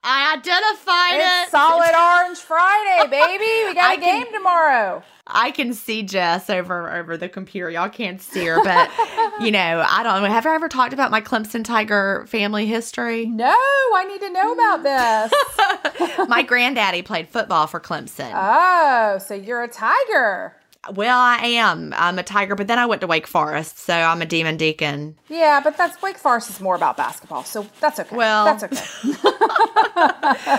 [0.04, 1.50] I identified it's it.
[1.50, 3.68] solid orange Friday, baby.
[3.68, 5.02] We got I a game can- tomorrow.
[5.26, 7.68] I can see Jess over over the computer.
[7.68, 8.88] Y'all can't see her, but
[9.40, 10.28] you know, I don't know.
[10.28, 13.26] Have I ever talked about my Clemson Tiger family history?
[13.26, 16.28] No, I need to know about this.
[16.28, 18.30] my granddaddy played football for Clemson.
[18.34, 20.54] oh, so you're a tiger.
[20.94, 21.94] Well, I am.
[21.96, 25.16] I'm a Tiger, but then I went to Wake Forest, so I'm a Demon Deacon.
[25.28, 28.16] Yeah, but that's Wake Forest is more about basketball, so that's okay.
[28.16, 29.14] Well- that's okay.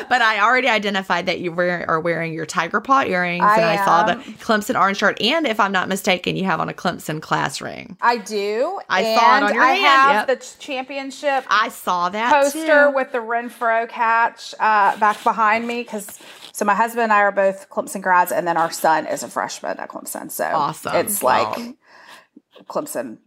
[0.09, 3.65] But I already identified that you wear, are wearing your tiger paw earrings, I and
[3.65, 4.15] I saw the.
[4.39, 7.97] Clemson orange shirt, and if I'm not mistaken, you have on a Clemson class ring.
[8.01, 8.79] I do.
[8.89, 10.39] I and saw it on your I hand, have yep.
[10.39, 12.91] the championship I saw that poster too.
[12.95, 16.19] with the Renfrow catch uh, back behind me because.
[16.59, 19.29] So my husband and I are both Clemson grads, and then our son is a
[19.29, 20.29] freshman at Clemson.
[20.29, 20.93] So Awesome.
[20.93, 21.73] It's like Wow.
[22.67, 23.19] Clemson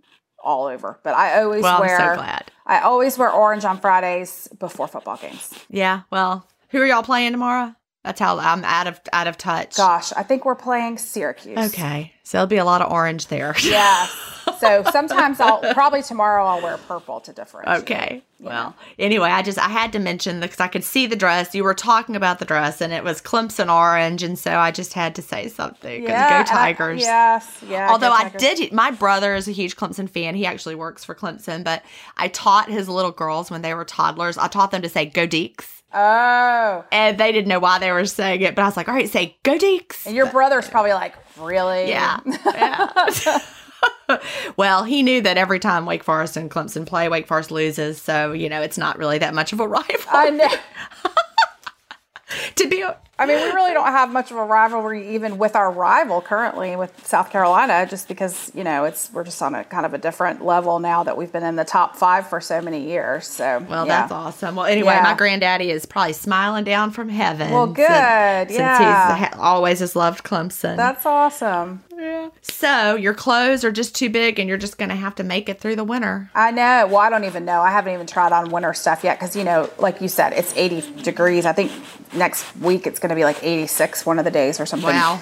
[0.44, 1.00] all over.
[1.02, 2.14] But I always Well, so wear.
[2.16, 2.52] glad.
[2.66, 5.50] I always wear orange on Fridays before football games.
[5.70, 6.02] Yeah.
[6.10, 7.74] Well, who are y'all playing tomorrow?
[8.04, 9.76] That's how I'm out of out of touch.
[9.78, 11.72] Gosh, I think we're playing Syracuse.
[11.72, 13.54] Okay, so there'll be a lot of orange there.
[13.64, 14.08] Yeah.
[14.62, 17.82] So sometimes I'll probably tomorrow I'll wear purple to differentiate.
[17.82, 18.22] Okay.
[18.38, 21.54] Well, anyway, I just I had to mention because I could see the dress.
[21.54, 24.92] You were talking about the dress, and it was Clemson orange, and so I just
[24.94, 26.02] had to say something.
[26.04, 26.28] Yeah.
[26.28, 27.00] go and I- Tigers!
[27.02, 27.62] yes.
[27.68, 27.90] Yeah.
[27.90, 30.34] Although I did, my brother is a huge Clemson fan.
[30.36, 31.82] He actually works for Clemson, but
[32.16, 34.38] I taught his little girls when they were toddlers.
[34.38, 36.84] I taught them to say "Go Deeks," Oh.
[36.90, 38.54] and they didn't know why they were saying it.
[38.56, 41.88] But I was like, "All right, say Go Deeks." And your brother's probably like, really?
[41.88, 42.18] Yeah.
[42.46, 43.38] yeah.
[44.56, 48.00] well, he knew that every time Wake Forest and Clemson play, Wake Forest loses.
[48.00, 50.10] So, you know, it's not really that much of a rival.
[50.10, 50.48] I know.
[52.56, 52.84] to be
[53.18, 56.74] I mean, we really don't have much of a rivalry even with our rival currently
[56.76, 59.98] with South Carolina, just because you know it's we're just on a kind of a
[59.98, 63.26] different level now that we've been in the top five for so many years.
[63.26, 64.00] So Well, yeah.
[64.00, 64.56] that's awesome.
[64.56, 65.02] Well, anyway, Yeah.
[65.02, 67.52] my granddaddy is probably smiling down from heaven.
[67.52, 67.86] Well, good.
[68.48, 69.16] Since, Yeah.
[69.16, 70.76] he's ha- always has loved Clemson.
[70.76, 71.84] That's awesome.
[71.96, 72.30] Yeah.
[72.40, 75.48] So your clothes are just too big, and you're just going to have to make
[75.48, 76.30] it through the winter.
[76.34, 76.86] I know.
[76.88, 77.60] Well, I don't even know.
[77.60, 80.52] I haven't even tried on winter stuff yet because, you know, like you said, it's
[80.56, 81.46] 80 degrees.
[81.46, 81.70] I think
[82.12, 84.88] next week it's going to be like 86 one of the days or something.
[84.88, 85.20] Wow.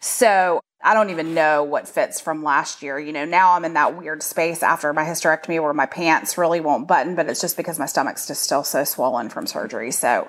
[0.00, 2.98] So I don't even know what fits from last year.
[2.98, 6.60] You know, now I'm in that weird space after my hysterectomy where my pants really
[6.60, 9.92] won't button, but it's just because my stomach's just still so swollen from surgery.
[9.92, 10.28] So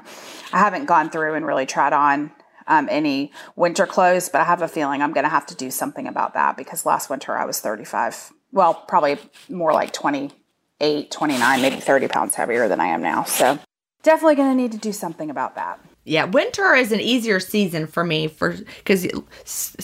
[0.52, 2.32] I haven't gone through and really tried on
[2.68, 5.72] um, any winter clothes, but I have a feeling I'm going to have to do
[5.72, 8.32] something about that because last winter I was 35.
[8.52, 9.18] Well, probably
[9.50, 13.24] more like 28, 29, maybe 30 pounds heavier than I am now.
[13.24, 13.58] So
[14.04, 15.80] definitely going to need to do something about that.
[16.06, 19.08] Yeah, winter is an easier season for me for because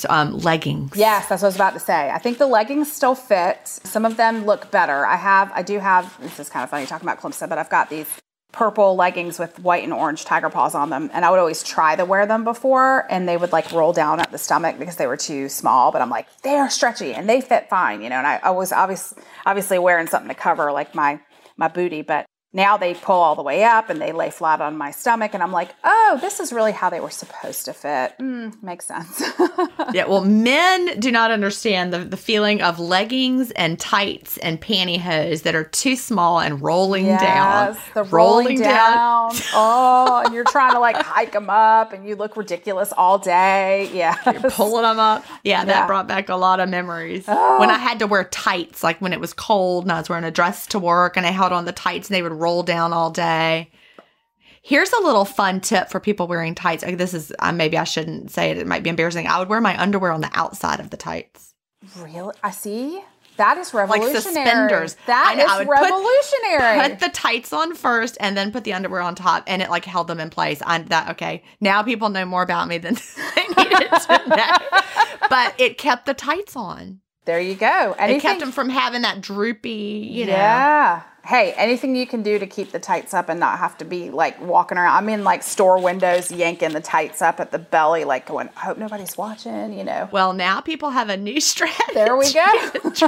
[0.09, 0.91] um, leggings.
[0.95, 2.09] Yes, that's what I was about to say.
[2.09, 3.67] I think the leggings still fit.
[3.67, 5.05] Some of them look better.
[5.05, 7.70] I have, I do have, this is kind of funny talking about Clemson, but I've
[7.70, 8.07] got these
[8.51, 11.09] purple leggings with white and orange tiger paws on them.
[11.13, 14.20] And I would always try to wear them before and they would like roll down
[14.20, 15.91] at the stomach because they were too small.
[15.91, 18.17] But I'm like, they are stretchy and they fit fine, you know.
[18.17, 21.22] And I, I was obviously obviously wearing something to cover like my,
[21.57, 24.76] my booty, but now they pull all the way up and they lay flat on
[24.78, 25.36] my stomach.
[25.36, 28.14] And I'm like, oh, this is really how they were supposed to fit.
[28.20, 29.22] Mm, makes sense.
[29.93, 35.43] Yeah, well, men do not understand the, the feeling of leggings and tights and pantyhose
[35.43, 37.76] that are too small and rolling down.
[37.95, 39.32] The rolling, down.
[39.54, 43.89] oh, and you're trying to like hike them up, and you look ridiculous all day.
[43.93, 45.26] Yeah, You're pulling them up.
[45.43, 45.66] Yeah, Yeah.
[45.66, 47.26] that brought back a lot of memories.
[47.26, 50.26] When I had to wear tights, like when it was cold and I was wearing
[50.26, 52.93] a dress to work and I held on the tights and they would roll down
[52.93, 53.71] all day.
[54.61, 56.83] Here's a little fun tip for people wearing tights.
[56.83, 58.57] This is uh, maybe I shouldn't say it.
[58.57, 59.25] It might be embarrassing.
[59.27, 61.53] I would wear my underwear on the outside of the tights.
[61.97, 62.33] really.
[62.43, 63.01] I see.
[63.37, 64.11] That is revolutionary.
[64.11, 64.45] Like revolutionary.
[64.49, 64.97] suspenders.
[65.07, 66.89] That is I would put- revolutionary.
[66.89, 69.85] Put the tights on first and then put the underwear on top and it like
[69.85, 70.61] held them in place.
[70.65, 71.43] I'm that okay.
[71.61, 72.95] Now people know more about me than
[73.35, 74.79] they needed to know.
[75.29, 76.99] But it kept the tights on.
[77.23, 77.95] there you go.
[77.97, 80.33] It kept them from having that droopy, you know.
[80.33, 81.03] Yeah.
[81.26, 84.09] Hey, anything you can do to keep the tights up and not have to be
[84.09, 84.95] like walking around.
[84.95, 88.61] I'm in like store windows yanking the tights up at the belly, like going, I
[88.61, 90.09] hope nobody's watching, you know.
[90.11, 91.93] Well, now people have a new strategy.
[91.93, 92.41] There we go.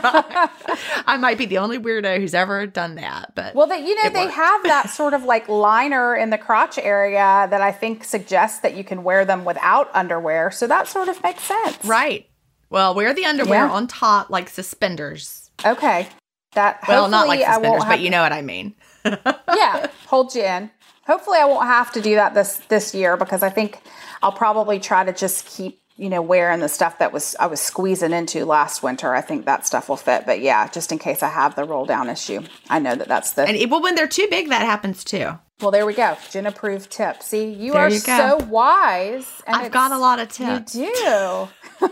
[1.07, 4.09] I might be the only weirdo who's ever done that, but Well, that you know,
[4.09, 4.36] they worked.
[4.36, 8.76] have that sort of like liner in the crotch area that I think suggests that
[8.76, 10.51] you can wear them without underwear.
[10.51, 11.84] So that sort of makes sense.
[11.86, 12.28] right.
[12.70, 13.72] Well, wear the underwear Yeah.
[13.72, 15.49] on top like suspenders.
[15.66, 16.07] Okay.
[16.54, 18.76] That Well, not like suspenders, but you know what I mean.
[19.06, 20.70] yeah, hold you in.
[21.08, 23.82] Hopefully, I won't have to do that this this year because I think
[24.22, 27.60] I'll probably try to just keep you know, wearing the stuff that was I was
[27.60, 29.14] squeezing into last winter.
[29.14, 30.26] I think that stuff will fit.
[30.26, 33.34] But yeah, just in case I have the roll down issue, I know that that's
[33.34, 33.43] the.
[33.43, 35.38] And it, well, when they're too big, that happens too.
[35.62, 36.18] well, there we go.
[36.32, 37.22] Gin approved tip.
[37.22, 39.43] See, you There are you so wise.
[39.45, 40.74] And I've got a lot of tips.
[40.74, 41.47] You do.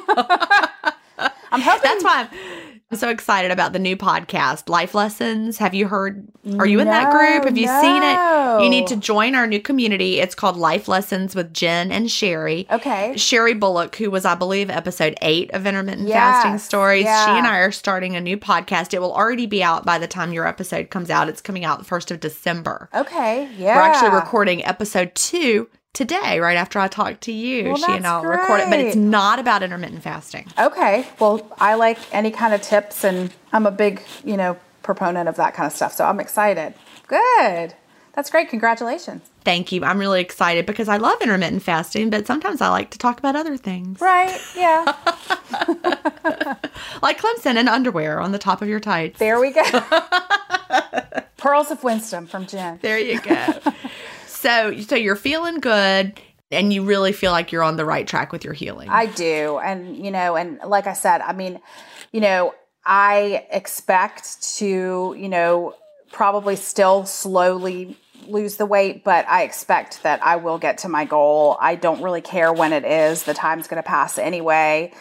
[1.51, 5.59] I'm hoping That's why I'm so excited about the new podcast, Life Lessons.
[5.59, 6.27] Have you heard?
[6.57, 7.43] Are you in that group?
[7.45, 8.63] Have you seen it?
[8.63, 10.19] You need to join our new community.
[10.19, 12.69] It's called Life Lessons with Gin and Sheri.
[12.71, 13.11] Okay.
[13.15, 17.03] Sheri Bullock, who was, I believe, episode eight of Intermittent Yes, Fasting Stories.
[17.05, 17.25] yeah.
[17.25, 18.93] She and I are starting a new podcast.
[18.93, 21.29] It will already be out by the time your episode comes out.
[21.29, 22.89] It's coming out the 1st of December.
[22.95, 23.47] Okay.
[23.57, 23.75] Yeah.
[23.75, 27.65] We're actually recording episode two today, right after I talk to you.
[27.65, 30.47] Well, she and I'll record it, but it's not about intermittent fasting.
[30.57, 31.07] Okay.
[31.19, 35.35] Well, I like any kind of tips, and I'm a big, you know, proponent of
[35.37, 35.93] that kind of stuff.
[35.93, 36.73] So I'm excited.
[37.07, 37.73] Good.
[38.13, 38.49] That's great.
[38.49, 39.21] Congratulations.
[39.45, 39.83] Thank you.
[39.83, 43.35] I'm really excited because I love intermittent fasting, but sometimes I like to talk about
[43.35, 44.01] other things.
[44.01, 44.39] Right.
[44.55, 44.93] Yeah.
[47.01, 49.19] Like Clemson and underwear on the top of your tights.
[49.19, 49.63] there we go.
[51.37, 52.79] Pearls of wisdom from Gin.
[52.81, 53.53] There you go.
[54.39, 56.19] So so you're feeling good
[56.51, 58.89] and you really feel like you're on the right track with your healing.
[58.89, 59.59] I do.
[59.59, 61.59] And, you know, and like I said, I mean,
[62.11, 65.75] you know, I expect to, you know,
[66.11, 71.05] probably still slowly lose the weight, but I expect that I will get to my
[71.05, 71.57] goal.
[71.59, 73.23] I don't really care when it is.
[73.23, 74.91] The time's going to pass anyway.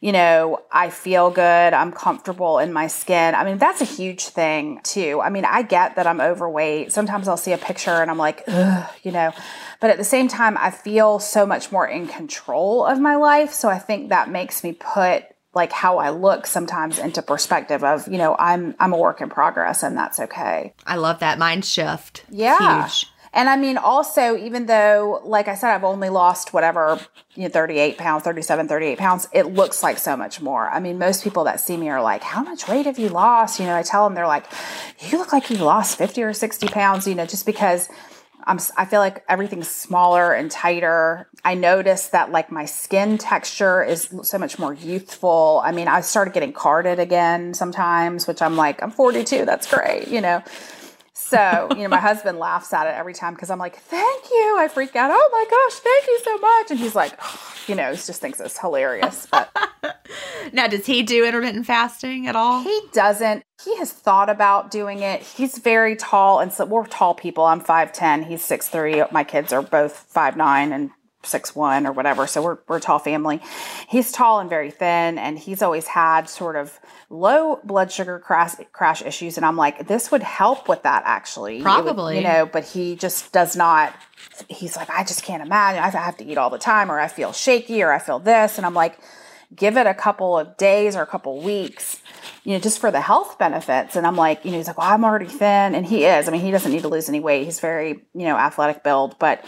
[0.00, 1.74] You know, I feel good.
[1.74, 3.34] I'm comfortable in my skin.
[3.34, 5.20] I mean, that's a huge thing too.
[5.22, 6.90] I mean, I get that I'm overweight.
[6.90, 9.32] Sometimes I'll see a picture and I'm like, Ugh, you know,
[9.80, 13.52] but at the same time, I feel so much more in control of my life.
[13.52, 15.24] So I think that makes me put
[15.54, 19.28] like how I look sometimes into perspective of, you know, I'm I'm a work in
[19.28, 20.72] progress and that's okay.
[20.86, 22.24] I love that mind shift.
[22.30, 22.86] Yeah.
[22.86, 23.06] huge.
[23.32, 26.98] And I mean, also, even though, like I said, I've only lost whatever,
[27.36, 30.68] you know, 38 pounds, 37, 38 pounds, it looks like so much more.
[30.68, 33.60] I mean, most people that see me are like, how much weight have you lost?
[33.60, 34.46] You know, I tell them, they're like,
[34.98, 37.88] you look like you lost 50 or 60 pounds, you know, just because
[38.44, 41.28] I'm, I feel like everything's smaller and tighter.
[41.44, 45.60] I notice that like my skin texture is so much more youthful.
[45.64, 49.44] I mean, I started getting carded again sometimes, which I'm like, I'm 42.
[49.44, 50.42] That's great, you know.
[51.22, 54.56] So, you know, my husband laughs at it every time because I'm like, thank you.
[54.58, 55.10] I freak out.
[55.12, 56.70] Oh my gosh, thank you so much.
[56.70, 57.12] And he's like,
[57.68, 59.28] you know, he just thinks it's hilarious.
[59.30, 59.54] But
[60.52, 62.62] Now, does he do intermittent fasting at all?
[62.62, 63.44] he doesn't.
[63.62, 65.22] He has thought about doing it.
[65.22, 66.40] He's very tall.
[66.40, 67.44] And so we're tall people.
[67.44, 68.26] I'm 5'10.
[68.26, 69.12] He's 6'3.
[69.12, 70.90] My kids are both 5'9 and
[71.22, 72.26] six one or whatever.
[72.26, 73.40] So we're, we're a tall family.
[73.88, 76.78] He's tall and very thin, and he's always had sort of
[77.10, 79.36] low blood sugar crash, crash issues.
[79.36, 81.54] And I'm like, this would help with that actually.
[81.54, 82.16] It would- Probably.
[82.18, 83.94] you know, but he just does not.
[84.48, 85.82] He's like, I just can't imagine.
[85.82, 88.56] I have to eat all the time, or I feel shaky, or I feel this.
[88.58, 88.98] And I'm like,
[89.54, 92.00] give it a couple of days or a couple of weeks
[92.42, 93.96] you know, just for the health benefits.
[93.96, 95.74] And I'm like, you know, he's like, well, I'm already thin.
[95.74, 96.26] And he is.
[96.26, 97.44] I mean, he doesn't need to lose any weight.
[97.44, 99.18] He's very, you know, athletic build.
[99.18, 99.44] But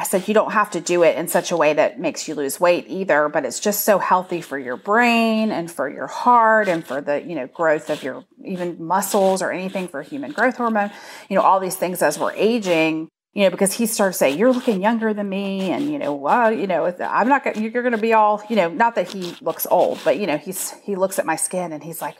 [0.00, 2.34] I said, you don't have to do it in such a way that makes you
[2.34, 3.28] lose weight either.
[3.28, 7.22] But it's just so healthy for your brain and for your heart and for the,
[7.22, 10.90] you know, growth of your even muscles or anything for human growth hormone,
[11.28, 14.52] you know, all these things as we're aging you know, because he starts saying, "You're
[14.52, 17.92] looking younger than me," and you know, well, you know, I'm not gonna, you're going
[17.92, 20.96] to be all, you know, not that he looks old, but you know, he's he
[20.96, 22.16] looks at my skin and he's like,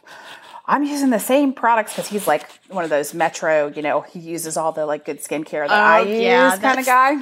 [0.66, 4.20] "I'm using the same products" because he's like one of those Metro, you know, he
[4.20, 7.16] uses all the like good skincare that oh, I Oh, use yeah, kind of guy.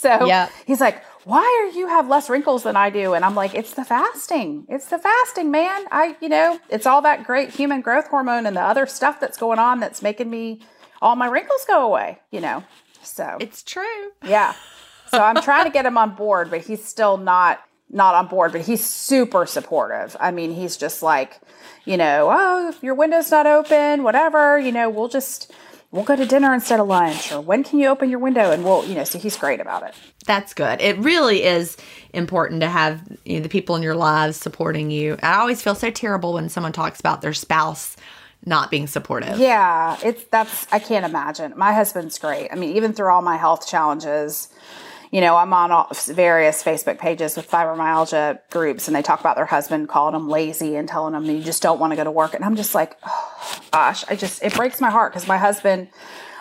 [0.20, 0.50] So Yep.
[0.66, 3.74] he's like, "Why are you have less wrinkles than I do?" And I'm like, "It's
[3.74, 4.64] the fasting.
[4.68, 5.84] It's the fasting, man.
[5.92, 9.36] I, you know, it's all that great human growth hormone and the other stuff that's
[9.36, 10.60] going on that's making me
[11.02, 12.64] all my wrinkles go away." You know.
[13.02, 14.10] So It's true.
[14.24, 14.54] yeah.
[15.10, 18.52] So I'm trying to get him on board, but he's still not not on board,
[18.52, 20.16] but he's super supportive.
[20.20, 21.40] I mean, he's just like,
[21.84, 25.50] you know, oh, if your window's not open, whatever, you know, we'll just
[25.92, 28.64] we'll go to dinner instead of lunch or when can you open your window and
[28.64, 29.94] we'll, you know, so he's great about it.
[30.26, 30.80] That's good.
[30.80, 31.76] It really is
[32.12, 35.16] important to have you know, the people in your lives supporting you.
[35.22, 37.96] I always feel so terrible when someone talks about their spouse
[38.44, 39.38] not being supportive.
[39.38, 41.52] Yeah, it's that's I can't imagine.
[41.56, 42.48] My husband's great.
[42.50, 44.48] I mean, even through all my health challenges,
[45.10, 49.36] you know, I'm on all, various Facebook pages with fibromyalgia groups, and they talk about
[49.36, 52.10] their husband calling them lazy and telling them you just don't want to go to
[52.10, 52.34] work.
[52.34, 55.88] And I'm just like, oh, gosh, I just it breaks my heart because my husband.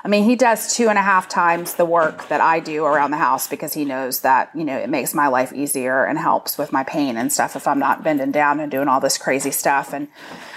[0.03, 3.11] I mean, he does two and a half times the work that I do around
[3.11, 6.57] the house because he knows that, you know, it makes my life easier and helps
[6.57, 9.51] with my pain and stuff if I'm not bending down and doing all this crazy
[9.51, 9.93] stuff.
[9.93, 10.07] And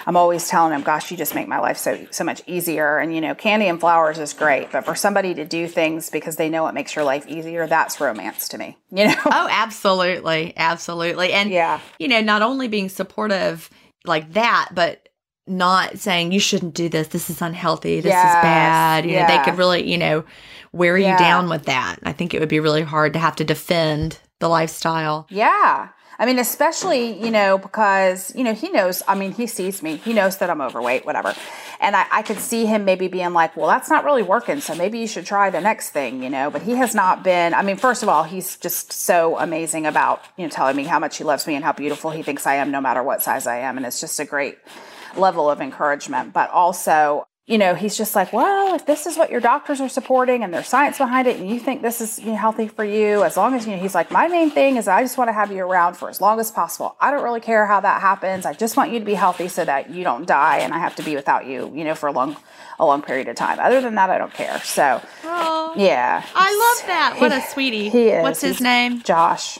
[0.07, 2.99] I'm always telling him, gosh, you just make my life so, so much easier.
[2.99, 6.37] And, you know, candy and flowers is great, but for somebody to do things because
[6.37, 9.15] they know it makes your life easier, that's romance to me, you know?
[9.27, 10.53] Oh, absolutely.
[10.57, 11.33] Absolutely.
[11.33, 11.81] And, Yeah.
[11.99, 13.69] you know, not only being supportive
[14.05, 15.09] like that, but
[15.47, 17.09] not saying you shouldn't do this.
[17.09, 18.01] This is unhealthy.
[18.01, 19.05] This Yes, is bad.
[19.05, 20.25] You know, they could really, you know,
[20.73, 21.97] wear you down with that.
[22.03, 25.27] I think it would be really hard to have to defend the lifestyle.
[25.31, 25.89] Yeah.
[26.19, 29.97] I mean, especially, you know, because, you know, he knows, I mean, he sees me,
[29.97, 31.35] he knows that I'm overweight, whatever.
[31.81, 34.61] And I, I could see him maybe being like, well, that's not really working.
[34.61, 37.55] So maybe you should try the next thing, you know, but he has not been,
[37.55, 41.01] I mean, first of all, he's just so amazing about, you know, telling me how
[41.01, 43.49] much he loves me and how beautiful he thinks I am, no matter what size
[43.49, 43.77] I am.
[43.77, 44.59] And it's just a great
[45.17, 46.33] level of encouragement.
[46.33, 49.89] But also, you know, he's just like, well, if this is what your doctors are
[49.89, 52.85] supporting and there's science behind it, and you think this is you know, healthy for
[52.85, 55.29] you, as long as you know, he's like, my main thing is I just want
[55.29, 56.97] to have you around for as long as possible.
[57.01, 58.47] I don't really care how that happens.
[58.47, 60.95] I just want you to be healthy so that you don't die and I have
[60.97, 62.37] to be without you, you know, for a long,
[62.79, 63.59] a long period of time.
[63.59, 64.61] Other than that, I don't care.
[64.61, 67.17] So, Oh, yeah, I love that.
[67.21, 67.89] What a sweetie.
[67.89, 68.23] he is.
[68.23, 69.03] What's his He's name?
[69.03, 69.59] Josh.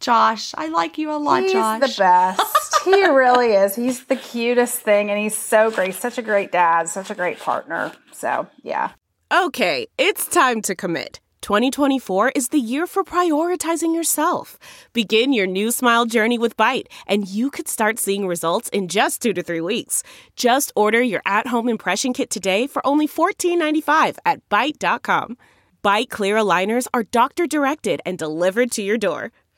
[0.00, 0.54] Josh.
[0.56, 1.80] I like you a lot, He's Josh.
[1.82, 2.76] He's the best.
[2.84, 3.74] he really is.
[3.76, 5.94] He's the cutest thing, and he's so great.
[5.94, 6.88] Such a great dad.
[6.88, 7.92] Such a great partner.
[8.12, 8.92] So, yeah.
[9.32, 11.20] Okay, it's time to commit.
[11.42, 14.58] 2024 is the year for prioritizing yourself.
[14.92, 19.22] Begin your new smile journey with Byte, and you could start seeing results in just
[19.22, 20.02] two to three weeks.
[20.36, 25.38] Just order your at home impression kit today for only $14.95 at Byte.com.
[25.82, 29.32] Byte Clear aligners are doctor directed and delivered to your door.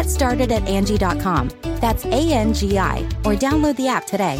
[0.00, 1.50] Get started at Angi.com.
[1.76, 4.38] That's A N G I, or download the app today.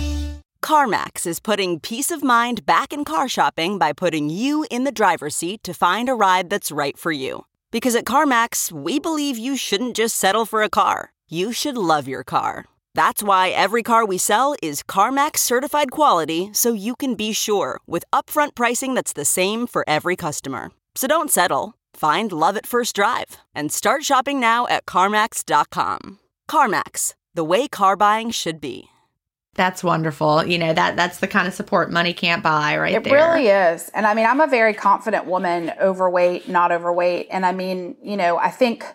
[0.65, 4.91] CarMax is putting peace of mind back in car shopping by putting you in the
[5.01, 7.45] driver's seat to find a ride that's right for you.
[7.71, 12.09] Because at CarMax, we believe you shouldn't just settle for a car, you should love
[12.09, 12.65] your car.
[12.95, 17.79] That's why every car we sell is CarMax certified quality so you can be sure
[17.87, 20.71] with upfront pricing that's the same for every customer.
[20.95, 21.75] So don't settle.
[22.01, 26.19] Find love at first drive and start shopping now at CarMax.com.
[26.51, 28.87] CarMax, the way car buying should be.
[29.55, 30.47] That's wonderful.
[30.47, 33.13] You know, that that's the kind of support money can't buy right It there.
[33.13, 33.91] really is.
[33.91, 37.27] And I mean, I'm a very confident woman, overweight, not overweight.
[37.31, 38.87] And I mean, you know, I think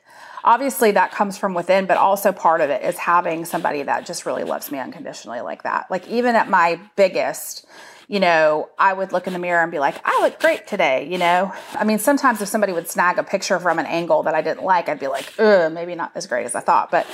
[0.43, 4.25] obviously that comes from within, but also part of it is having somebody that just
[4.25, 5.85] really loves me unconditionally like that.
[5.91, 7.67] Like, even at my biggest,
[8.07, 11.07] you know, I would look in the mirror and be like, I look great today,
[11.09, 11.51] you know?
[11.73, 14.63] I mean, sometimes if somebody would snag a picture from an angle that I didn't
[14.63, 16.91] like, I'd be like, ugh, maybe not as great as I thought.
[16.91, 17.07] But,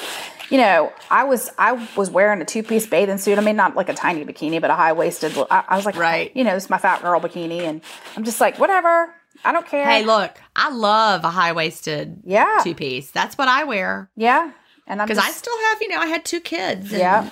[0.50, 3.38] you know, I was I was wearing a two-piece bathing suit.
[3.38, 5.38] I mean, not like a tiny bikini, but a high-waisted.
[5.50, 6.36] I, I was like, Right.
[6.36, 7.62] you know, it's my fat girl bikini.
[7.62, 7.82] And
[8.18, 9.14] I'm just like, whatever.
[9.44, 9.86] I don't care.
[9.90, 12.60] Hey, look, I love a high waisted Yeah.
[12.64, 13.10] two piece.
[13.12, 14.52] That's what I wear Yeah.
[14.88, 16.92] And I'm because I still have, you know, I had two kids.
[16.92, 17.30] And, Yeah.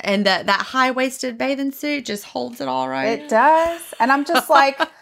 [0.00, 3.20] And that that high waisted bathing suit just holds it all right.
[3.20, 3.82] It does.
[3.98, 4.80] And I'm just like,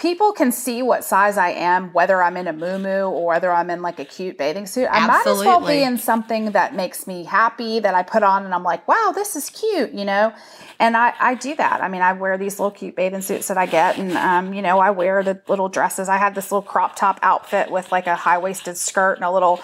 [0.00, 3.68] people can see what size I am, whether I'm in a moo or whether I'm
[3.68, 4.88] in like a cute bathing suit.
[4.90, 8.46] I might as well be in something that makes me happy that I put on
[8.46, 10.32] and I'm like, wow, this is cute, you know?
[10.78, 11.82] And I, I do that.
[11.82, 14.62] I mean, I wear these little cute bathing suits that I get, and um, you
[14.62, 16.08] know, I wear the little dresses.
[16.08, 19.30] I had this little crop top outfit with like a high waisted skirt and a
[19.30, 19.60] little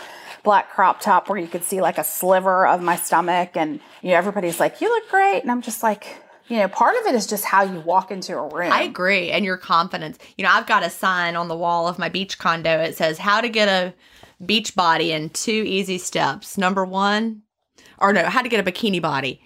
[0.47, 4.11] black crop top where you could see like a sliver of my stomach, and you
[4.13, 6.07] know, everybody's like, "You look great," and I'm just like,
[6.49, 8.73] you know, part of it is just how you walk into a room.
[8.73, 9.31] I agree.
[9.31, 10.19] And your confidence.
[10.39, 12.79] You know, I've got a sign on the wall of my beach condo.
[12.81, 13.95] It says, How to get a
[14.45, 16.57] beach body in two easy steps.
[16.57, 17.43] Number one,
[17.99, 19.41] or no, how to get a bikini body.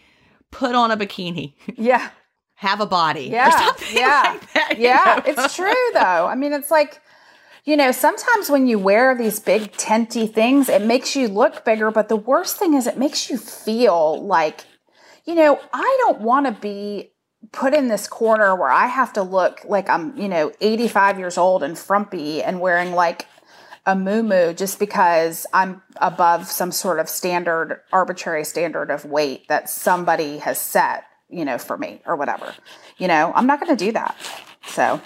[0.50, 2.10] Put on a bikini, Yeah.
[2.56, 3.28] have a body.
[3.32, 3.72] Yeah.
[3.92, 4.38] yeah.
[4.54, 5.22] like yeah.
[5.24, 5.32] know?
[5.32, 6.26] It's true though.
[6.26, 7.00] I mean, it's like,
[7.70, 11.92] you know, sometimes when you wear these big tenty things, it makes you look bigger,
[11.92, 14.64] but the worst thing is it makes you feel like,
[15.24, 17.12] you know, I don't want to be
[17.52, 21.38] put in this corner where I have to look like I'm, you know, 85 years
[21.38, 23.26] old and frumpy and wearing like
[23.86, 29.70] a moo just because I'm above some sort of standard, arbitrary standard of weight that
[29.70, 32.52] somebody has set, you know, for me or whatever.
[32.98, 34.16] You know, I'm not going to do that.
[34.66, 35.00] So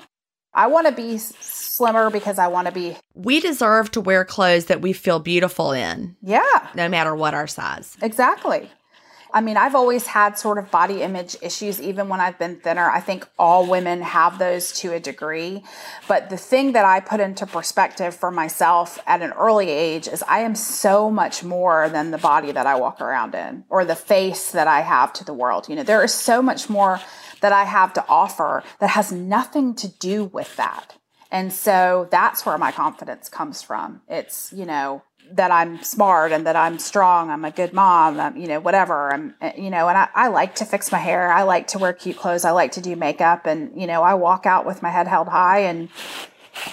[0.55, 2.97] I want to be slimmer because I want to be.
[3.15, 6.17] We deserve to wear clothes that we feel beautiful in.
[6.23, 6.69] Yeah.
[6.75, 7.97] No matter what our size.
[8.01, 8.71] Exactly.
[9.35, 12.89] I mean, I've always had sort of body image issues, even when I've been thinner.
[12.89, 15.65] I think all women have those to a degree.
[16.07, 20.23] But the thing that I put into perspective for myself at an early age is
[20.29, 23.97] I am so much more than the body that I walk around in or the
[23.97, 25.69] face that I have to the world.
[25.69, 27.01] You know, there is so much more
[27.45, 30.95] that I have to offer that has nothing to do with that.
[31.31, 34.01] And so that's where my confidence comes from.
[34.09, 37.29] It's, you know, that I'm smart and that I'm strong.
[37.29, 38.19] I'm a good mom.
[38.19, 39.13] I'm, you know, whatever.
[39.13, 41.31] I'm, eh, you know, and I, I like to fix my hair.
[41.31, 42.47] I like to wear cute clothes.
[42.47, 43.45] I like to do makeup.
[43.45, 45.91] And, you know, I walk out with my head held high and,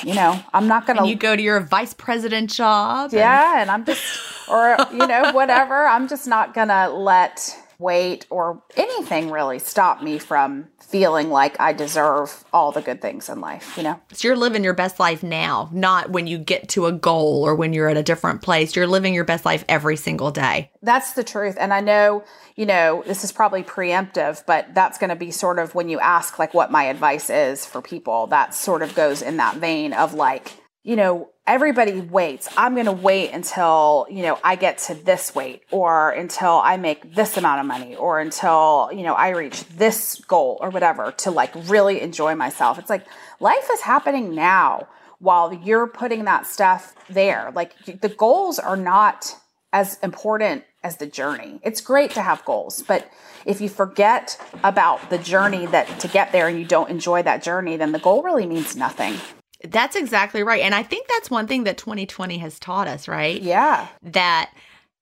[0.06, 1.06] you know, I'm not going to.
[1.06, 3.12] You go to your vice president job.
[3.12, 3.56] Yeah.
[3.56, 4.02] And, and I'm just,
[4.48, 5.86] or, you know, whatever.
[5.86, 11.60] I'm just not going to let weight or anything really stop me from feeling like
[11.60, 14.00] I deserve all the good things in life, you know?
[14.14, 17.56] So you're living your best life now, not when you get to a goal or
[17.56, 18.76] when you're at a different place.
[18.76, 20.72] You're living your best life every single day.
[20.82, 21.56] That's the truth.
[21.60, 22.24] And I know,
[22.56, 26.00] you know, this is probably preemptive, but that's going to be sort of when you
[26.00, 29.94] ask like what my advice is for people, that sort of goes in that vein
[29.94, 32.50] of like, you know, everybody waits.
[32.58, 36.78] I'm going to wait until, you know, I get to this weight or until I
[36.78, 41.12] make this amount of money or until, you know, I reach this goal or whatever
[41.20, 42.80] to like really enjoy myself.
[42.80, 43.06] It's like
[43.40, 44.88] life is happening now
[45.20, 47.52] while you're putting that stuff there.
[47.54, 49.36] Like the goals are not
[49.72, 51.60] as important as the journey.
[51.64, 53.08] It's great to have goals, but
[53.46, 57.44] if you forget about the journey that to get there and you don't enjoy that
[57.44, 59.16] journey, then the goal really means nothing.
[59.64, 60.62] That's exactly right.
[60.62, 63.42] And I think that's one thing that 2020 has taught us, right?
[63.42, 63.88] Yeah.
[64.02, 64.52] That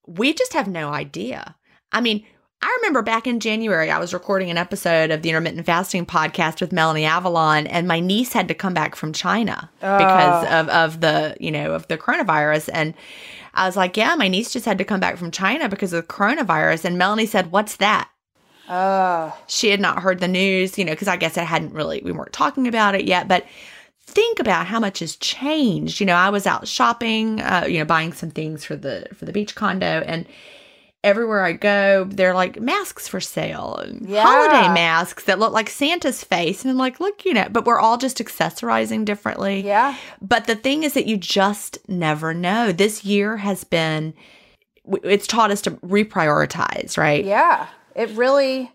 [0.05, 1.55] we just have no idea.
[1.91, 2.26] I mean,
[2.62, 6.60] I remember back in January, I was recording an episode of the intermittent fasting podcast
[6.60, 10.60] with Melanie Avalon, and my niece had to come back from China because oh.
[10.60, 12.70] of, of the, you know, of the coronavirus.
[12.74, 12.95] And
[13.53, 16.05] I was like, yeah, my niece just had to come back from China because of
[16.05, 16.84] the coronavirus.
[16.84, 18.10] And Melanie said, what's that?
[18.68, 19.36] Oh.
[19.47, 22.12] She had not heard the news, you know, because I guess I hadn't really, we
[22.12, 23.30] weren't talking about it yet.
[23.30, 23.45] But
[24.10, 25.99] think about how much has changed.
[25.99, 29.26] You know, I was out shopping, uh, you know, buying some things for the for
[29.26, 30.26] the beach condo, and
[31.03, 34.24] everywhere I go, they're like masks for sale, yeah.
[34.24, 37.80] holiday masks that look like Santa's face, and I'm like, look, you know, but we're
[37.80, 39.62] all just accessorizing differently.
[39.62, 39.95] Yeah.
[40.22, 42.72] But the thing is that you just never know.
[42.72, 44.14] This year has been,
[45.03, 47.24] it's taught us to reprioritize, right?
[47.24, 47.68] Yeah.
[47.95, 48.72] It really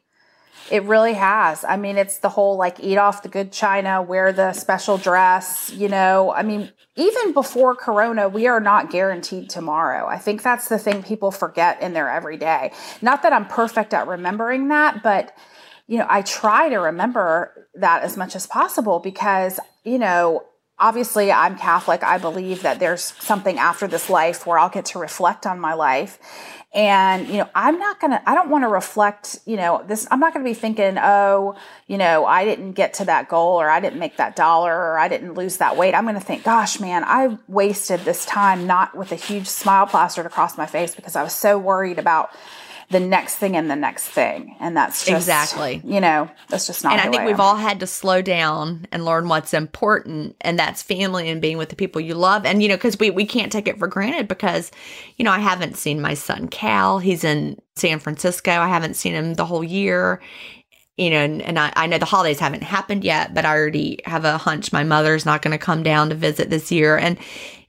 [0.71, 1.65] it really has.
[1.65, 5.71] I mean, it's the whole like eat off the good china, wear the special dress,
[5.75, 6.33] you know.
[6.33, 10.07] I mean, even before corona, we are not guaranteed tomorrow.
[10.07, 12.73] I think that's the thing people forget in their everyday.
[13.03, 15.37] Not that I'm perfect at remembering that, but
[15.87, 20.45] you know, I try to remember that as much as possible because, you know,
[20.79, 22.03] obviously I'm Catholic.
[22.03, 25.75] I believe that there's something after this life where I'll get to reflect on my
[25.75, 26.19] life.
[26.75, 30.19] And, you know, I'm not to, I don't want to reflect, you know, this, I'm
[30.19, 31.55] not to be thinking, oh,
[31.87, 34.99] you know, I didn't get to that goal or I didn't make that dollar or
[34.99, 35.95] I didn't lose that weight.
[35.95, 40.27] I'm to think, gosh, man, I wasted this time not with a huge smile plastered
[40.27, 42.31] across my face because I was so worried about
[42.91, 44.57] the next thing and the next thing.
[44.61, 46.93] And that's just, exactly, you know, that's just not.
[46.93, 50.59] And I think I we've all had to slow down and learn what's important, and
[50.59, 52.45] that's family and being with the people you love.
[52.45, 54.71] And you know, because we we can't take it for granted because,
[55.17, 56.99] you know, I haven't seen my son Cal.
[56.99, 58.51] He's in San Francisco.
[58.51, 60.21] I haven't seen him the whole year.
[60.97, 63.99] You know, and, and I, I know the holidays haven't happened yet, but I already
[64.05, 66.97] have a hunch my mother's not going to come down to visit this year.
[66.97, 67.19] And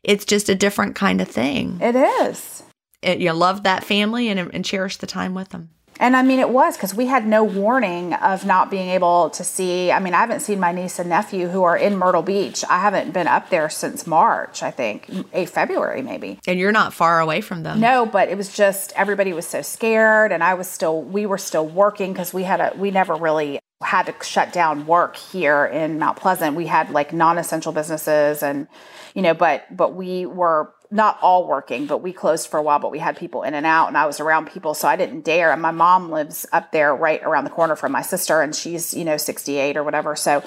[0.03, 1.79] it's just a different kind of thing.
[1.81, 2.61] It is
[3.05, 5.69] you know, love that family and, and cherish the time with them.
[5.99, 9.43] And I mean, it was because we had no warning of not being able to
[9.43, 9.91] see.
[9.91, 12.65] I mean, I haven't seen my niece and nephew who are in Myrtle Beach.
[12.69, 16.39] I haven't been up there since March, I think, a February maybe.
[16.47, 17.79] And you're not far away from them.
[17.79, 21.01] No, but it was just everybody was so scared, and I was still.
[21.01, 22.73] We were still working because we had a.
[22.75, 26.55] We never really had to shut down work here in Mount Pleasant.
[26.55, 28.67] We had like non-essential businesses, and
[29.13, 32.79] you know, but but we were not all working, but we closed for a while,
[32.79, 34.73] but we had people in and out and I was around people.
[34.73, 35.51] So I didn't dare.
[35.51, 38.93] And my mom lives up there right around the corner from my sister and she's,
[38.93, 40.15] you know, 68 or whatever.
[40.15, 40.41] So,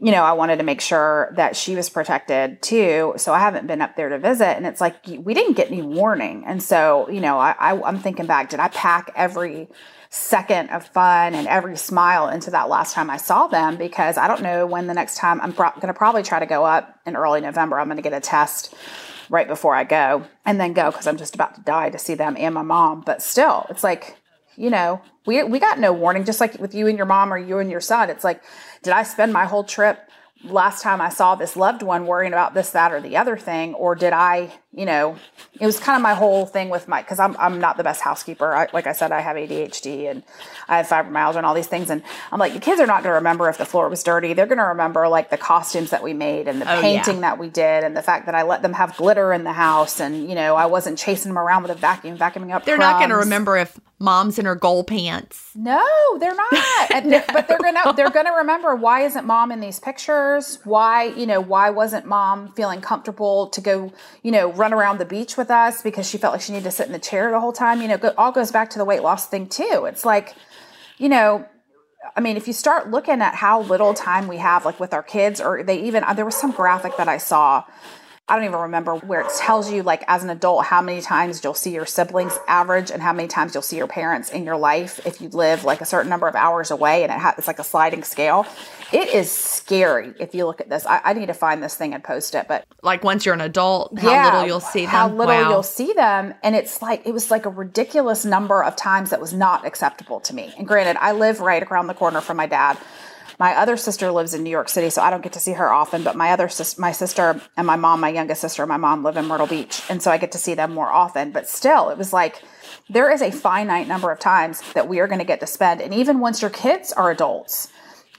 [0.00, 3.14] you know, I wanted to make sure that she was protected too.
[3.16, 4.56] So I haven't been up there to visit.
[4.56, 6.44] And it's like, we didn't get any warning.
[6.44, 9.68] And so, you know, I, I I'm thinking back, did I pack every
[10.10, 14.28] second of fun and every smile into that last time I saw them because I
[14.28, 17.00] don't know when the next time I'm pro- going to probably try to go up
[17.06, 17.78] in early November.
[17.78, 18.74] I'm going to get a test
[19.28, 22.14] right before I go and then go because I'm just about to die to see
[22.14, 23.02] them and my mom.
[23.02, 24.16] But still, it's like,
[24.56, 27.38] you know, we, we got no warning, just like with you and your mom or
[27.38, 28.10] you and your son.
[28.10, 28.42] It's like,
[28.82, 29.98] did I spend my whole trip
[30.44, 33.74] last time I saw this loved one worrying about this, that, or the other thing?
[33.74, 35.16] Or did I, you know,
[35.60, 38.00] it was kind of my whole thing with my, cause I'm, I'm not the best
[38.00, 38.54] housekeeper.
[38.54, 40.22] I, like I said, I have ADHD and
[40.68, 41.90] I have fibromyalgia and all these things.
[41.90, 42.02] And
[42.32, 44.32] I'm like, the kids are not going to remember if the floor was dirty.
[44.32, 47.20] They're going to remember like the costumes that we made and the Oh, painting yeah.
[47.20, 50.00] that we did and the fact that I let them have glitter in the house.
[50.00, 52.64] And, you know, I wasn't chasing them around with a vacuum, vacuuming up.
[52.64, 55.50] They're not going to remember if mom's in her gold pants.
[55.54, 55.86] No,
[56.18, 56.52] they're not.
[56.90, 60.58] And they- but they're gonna they're gonna remember why isn't mom in these pictures?
[60.64, 65.04] Why you know why wasn't mom feeling comfortable to go you know run around the
[65.04, 67.40] beach with us because she felt like she needed to sit in the chair the
[67.40, 67.82] whole time?
[67.82, 69.86] You know, go, all goes back to the weight loss thing too.
[69.88, 70.34] It's like
[70.98, 71.46] you know.
[72.16, 75.02] I mean, if you start looking at how little time we have, like with our
[75.02, 77.64] kids, or they even, uh, there was some graphic that I saw
[78.26, 81.44] I don't even remember where it tells you, like, as an adult, how many times
[81.44, 84.56] you'll see your siblings average and how many times you'll see your parents in your
[84.56, 87.46] life if you live like a certain number of hours away and it ha- it's
[87.46, 88.46] like a sliding scale.
[88.94, 90.86] It is scary if you look at this.
[90.86, 93.42] I, I need to find this thing and post it, but Like once you're an
[93.42, 94.90] adult, how little you'll see them.
[94.90, 95.50] How little Wow.
[95.50, 96.32] you'll see them.
[96.42, 100.20] And it's like, it was like a ridiculous number of times that was not acceptable
[100.20, 100.54] to me.
[100.56, 102.78] And granted, I live right around the corner from my dad.
[103.38, 105.72] My other sister lives in New York City, so I don't get to see her
[105.72, 106.02] often.
[106.02, 109.02] But my other sis, my sister and my mom, my youngest sister, and my mom
[109.02, 111.32] live in Myrtle Beach, and so I get to see them more often.
[111.32, 112.42] But still, it was like
[112.88, 115.80] there is a finite number of times that we are going to get to spend,
[115.80, 117.68] and even once your kids are adults,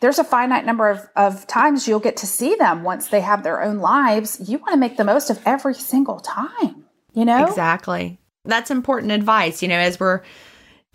[0.01, 3.43] there's a finite number of, of times you'll get to see them once they have
[3.43, 4.41] their own lives.
[4.49, 7.45] You want to make the most of every single time, you know?
[7.45, 8.19] Exactly.
[8.43, 9.61] That's important advice.
[9.61, 10.21] You know, as we're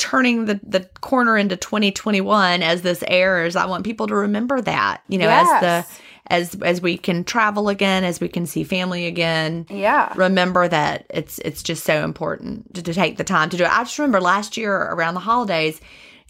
[0.00, 5.02] turning the, the corner into 2021 as this airs, I want people to remember that,
[5.08, 5.86] you know, as the
[6.28, 9.66] as as we can travel again, as we can see family again.
[9.68, 10.12] Yeah.
[10.16, 13.70] Remember that it's it's just so important to, to take the time to do it.
[13.70, 15.80] I just remember last year around the holidays,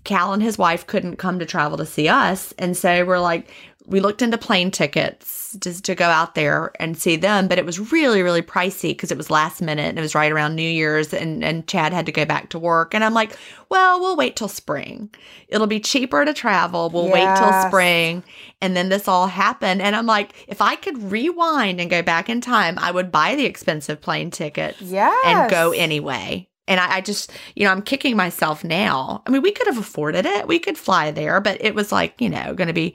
[0.03, 2.53] Cal and his wife couldn't come to travel to see us.
[2.59, 3.49] And so we're like,
[3.87, 7.67] we looked into plane tickets just to go out there and see them, but it
[7.67, 10.63] was really, really pricey because it was last minute and it was right around New
[10.63, 12.95] Year's and, and Chad had to go back to work.
[12.95, 13.37] And I'm like,
[13.69, 15.11] well, we'll wait till spring.
[15.49, 16.91] It'll be cheaper to travel.
[16.91, 18.23] We'll wait till spring.
[18.61, 19.83] And then this all happened.
[19.83, 23.35] And I'm like, if I could rewind and go back in time, I would buy
[23.35, 24.81] the expensive plane tickets
[25.25, 26.49] and go anyway.
[26.69, 29.23] And I, I just, you know, I'm kicking myself now.
[29.27, 30.47] I mean, we could have afforded it.
[30.47, 32.95] We could fly there, but it was like, you know, going to be,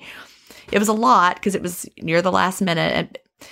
[0.71, 2.93] it was a lot because it was near the last minute.
[2.93, 3.49] And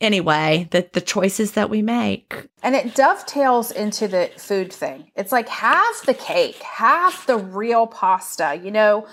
[0.00, 2.48] anyway, the, the choices that we make.
[2.62, 5.10] And it dovetails into the food thing.
[5.16, 8.60] It's like half the cake, half the real pasta.
[8.62, 9.06] You know,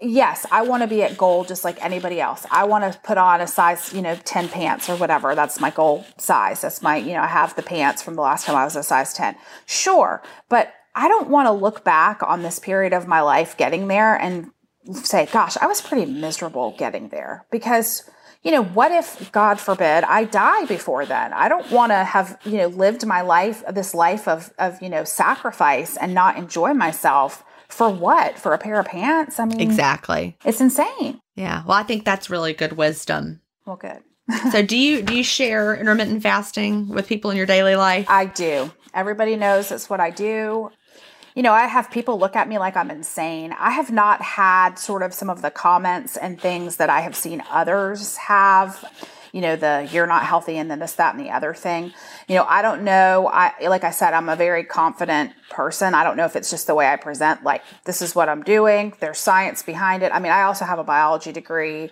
[0.00, 2.46] yes, I want to be at goal just like anybody else.
[2.50, 5.34] I want to put on a size, you know, 10 pants or whatever.
[5.34, 6.60] That's my goal size.
[6.60, 8.82] That's my, you know, I have the pants from the last time I was a
[8.82, 9.36] size 10.
[9.66, 10.22] Sure.
[10.48, 14.14] But I don't want to look back on this period of my life getting there
[14.14, 14.50] and
[14.92, 18.08] say, gosh, I was pretty miserable getting there because
[18.44, 21.32] you know, what if, God forbid, I die before then?
[21.32, 24.90] I don't want to have, you know, lived my life, this life of, of, you
[24.90, 28.38] know, sacrifice and not enjoy myself for what?
[28.38, 29.40] For a pair of pants?
[29.40, 30.36] I mean, Exactly.
[30.44, 31.20] it's insane.
[31.34, 31.62] Yeah.
[31.66, 33.40] Well, I think that's really good wisdom.
[33.64, 34.02] Well, good.
[34.52, 38.06] so do you do you share intermittent fasting with people in your daily life?
[38.08, 38.70] I do.
[38.94, 40.70] Everybody knows that's what I do.
[41.34, 43.52] You know, I have people look at me like I'm insane.
[43.58, 47.16] I have not had sort of some of the comments and things that I have
[47.16, 48.84] seen others have.
[49.32, 51.92] You know, the you're not healthy and then this, that, and the other thing.
[52.28, 53.28] You know, I don't know.
[53.32, 55.92] I like I said, I'm a very confident person.
[55.92, 58.44] I don't know if it's just the way I present, like this is what I'm
[58.44, 58.94] doing.
[59.00, 60.12] There's science behind it.
[60.12, 61.90] I mean, I also have a biology degree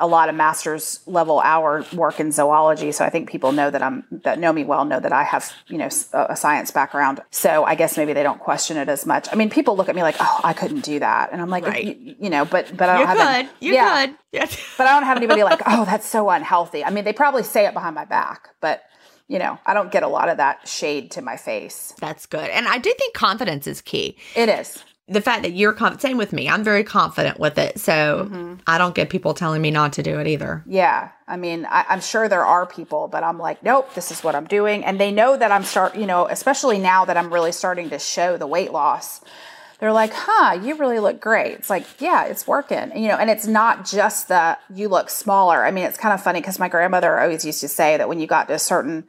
[0.00, 2.90] a lot of master's level hour work in zoology.
[2.90, 5.52] So I think people know that I'm that know me well know that I have
[5.68, 7.20] you know a science background.
[7.30, 9.28] So I guess maybe they don't question it as much.
[9.30, 11.64] I mean, people look at me like, oh, I couldn't do that, and I'm like,
[11.66, 11.96] Right.
[11.96, 13.56] you, you know, but but I don't have any- could.
[13.60, 14.16] You yeah, could.
[14.32, 14.46] Yeah.
[14.78, 16.84] but I don't have anybody like, oh, that's so unhealthy.
[16.84, 18.82] I mean, they probably say it behind my back, but
[19.28, 21.94] you know, I don't get a lot of that shade to my face.
[22.00, 22.50] That's good.
[22.50, 24.16] And I do think confidence is key.
[24.34, 24.82] It is.
[25.10, 27.78] The fact that you're confident, same with me, I'm very confident with it.
[27.80, 28.54] So Mm-hmm.
[28.66, 30.62] I don't get people telling me not to do it either.
[30.66, 34.22] Yeah, I mean, I, I'm sure there are people, but I'm like, nope, this is
[34.22, 35.96] what I'm doing, and they know that I'm start.
[35.96, 39.20] You know, especially now that I'm really starting to show the weight loss.
[39.80, 41.52] They're like, huh, you really look great.
[41.52, 42.92] It's like, yeah, it's working.
[42.94, 45.64] You know, and it's not just that you look smaller.
[45.64, 48.20] I mean, it's kind of funny because my grandmother always used to say that when
[48.20, 49.04] you got to a certain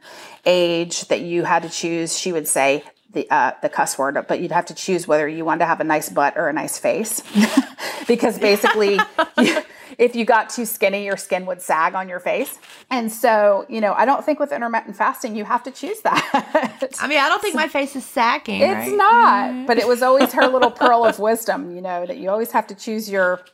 [0.46, 4.40] age that you had to choose, she would say the uh, the cuss word, but
[4.40, 6.78] you'd have to choose whether you wanted to have a nice butt or a nice
[6.78, 7.22] face,
[8.08, 8.98] because basically,
[9.38, 9.62] you,
[9.98, 12.58] if you got too skinny, your skin would sag on your face.
[12.90, 16.90] And so, you know, I don't think with intermittent fasting you have to choose that.
[17.00, 18.60] I mean, I don't think my face is sagging.
[18.60, 18.96] It's right?
[18.96, 22.52] not, but it was always her little pearl of wisdom, you know, that you always
[22.52, 23.44] have to choose your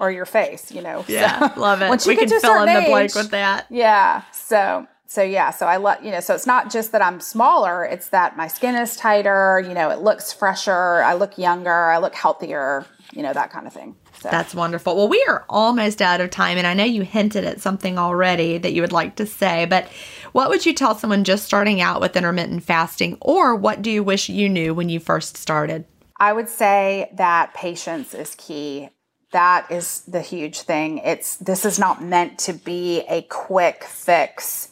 [0.00, 1.04] or your face, you know.
[1.08, 1.88] Yeah, So, love it.
[1.88, 3.66] once you we get can to fill in certain the blank with that.
[3.68, 4.22] Yeah.
[4.32, 7.82] So so yeah, so I let you know, so it's not just that I'm smaller,
[7.82, 11.96] it's that my skin is tighter, you know, it looks fresher, I look younger, I
[11.96, 12.84] look healthier,
[13.14, 13.96] you know, that kind of thing.
[14.20, 14.94] So That's wonderful.
[14.94, 18.58] Well, we are almost out of time, and I know you hinted at something already
[18.58, 19.88] that you would like to say, but
[20.32, 24.02] what would you tell someone just starting out with intermittent fasting, or what do you
[24.02, 25.86] wish you knew when you first started?
[26.18, 28.90] I would say that patience is key.
[29.32, 30.98] That is the huge thing.
[30.98, 34.67] It's this is not meant to be a quick fix.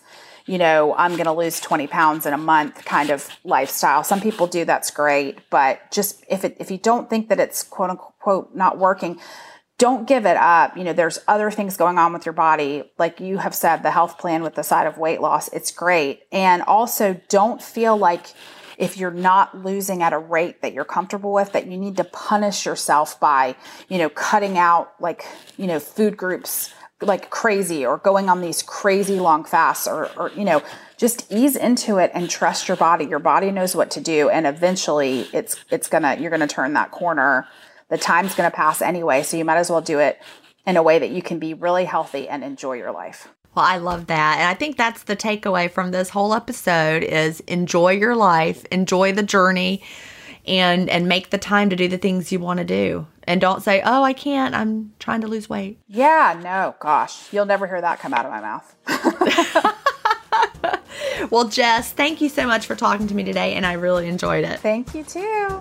[0.47, 4.05] You know, I'm going to lose 20 pounds in a month kind of lifestyle.
[4.05, 7.65] Some people do that's great, but just if it if you don't think that it's
[7.65, 9.19] quote unquote not working,
[9.79, 10.77] don't give it up.
[10.77, 12.91] You know, there's other things going on with your body.
[12.99, 16.23] Like you have said, the health plan with the side of weight loss, it's great.
[16.33, 18.33] And also don't feel like
[18.79, 22.05] if you're not losing at a rate that you're comfortable with, that you need to
[22.05, 23.57] punish yourself by,
[23.89, 25.25] you know, cutting out like,
[25.57, 26.73] you know, food groups
[27.03, 30.63] like crazy or going on these crazy long fasts or, or you know,
[30.97, 33.05] just ease into it and trust your body.
[33.05, 34.31] Your body knows what to do.
[34.31, 37.47] And eventually it's, it's gonna, you're gonna turn that corner.
[37.91, 39.23] The time's gonna pass anyway.
[39.23, 40.21] So you might as well do it
[40.67, 43.29] in a way that you can be really healthy and enjoy your life.
[43.55, 44.39] Well, I love that.
[44.39, 49.13] And I think that's the takeaway from this whole episode is enjoy your life, enjoy
[49.13, 49.83] the journey
[50.47, 53.07] and and make the time to do the things you want to do.
[53.27, 54.55] And don't say, "Oh, I can't.
[54.55, 58.31] I'm trying to lose weight." Yeah, no, gosh, you'll never hear that come out of
[58.31, 59.75] my mouth.
[61.31, 64.45] Well, Jess, thank you so much for talking to me today and I really enjoyed
[64.45, 64.61] it.
[64.61, 65.61] Thank you too.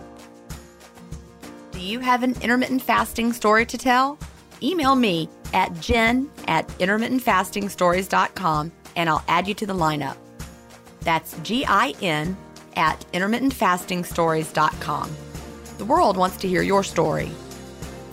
[1.72, 4.18] Do you have an intermittent fasting story to tell?
[4.62, 10.18] Email me at gin at intermittentfastingstories.com and I'll add you to the lineup.
[11.02, 12.38] That's G I N
[12.76, 15.16] at intermittentfastingstories.com.
[15.78, 17.32] The world wants to hear your story.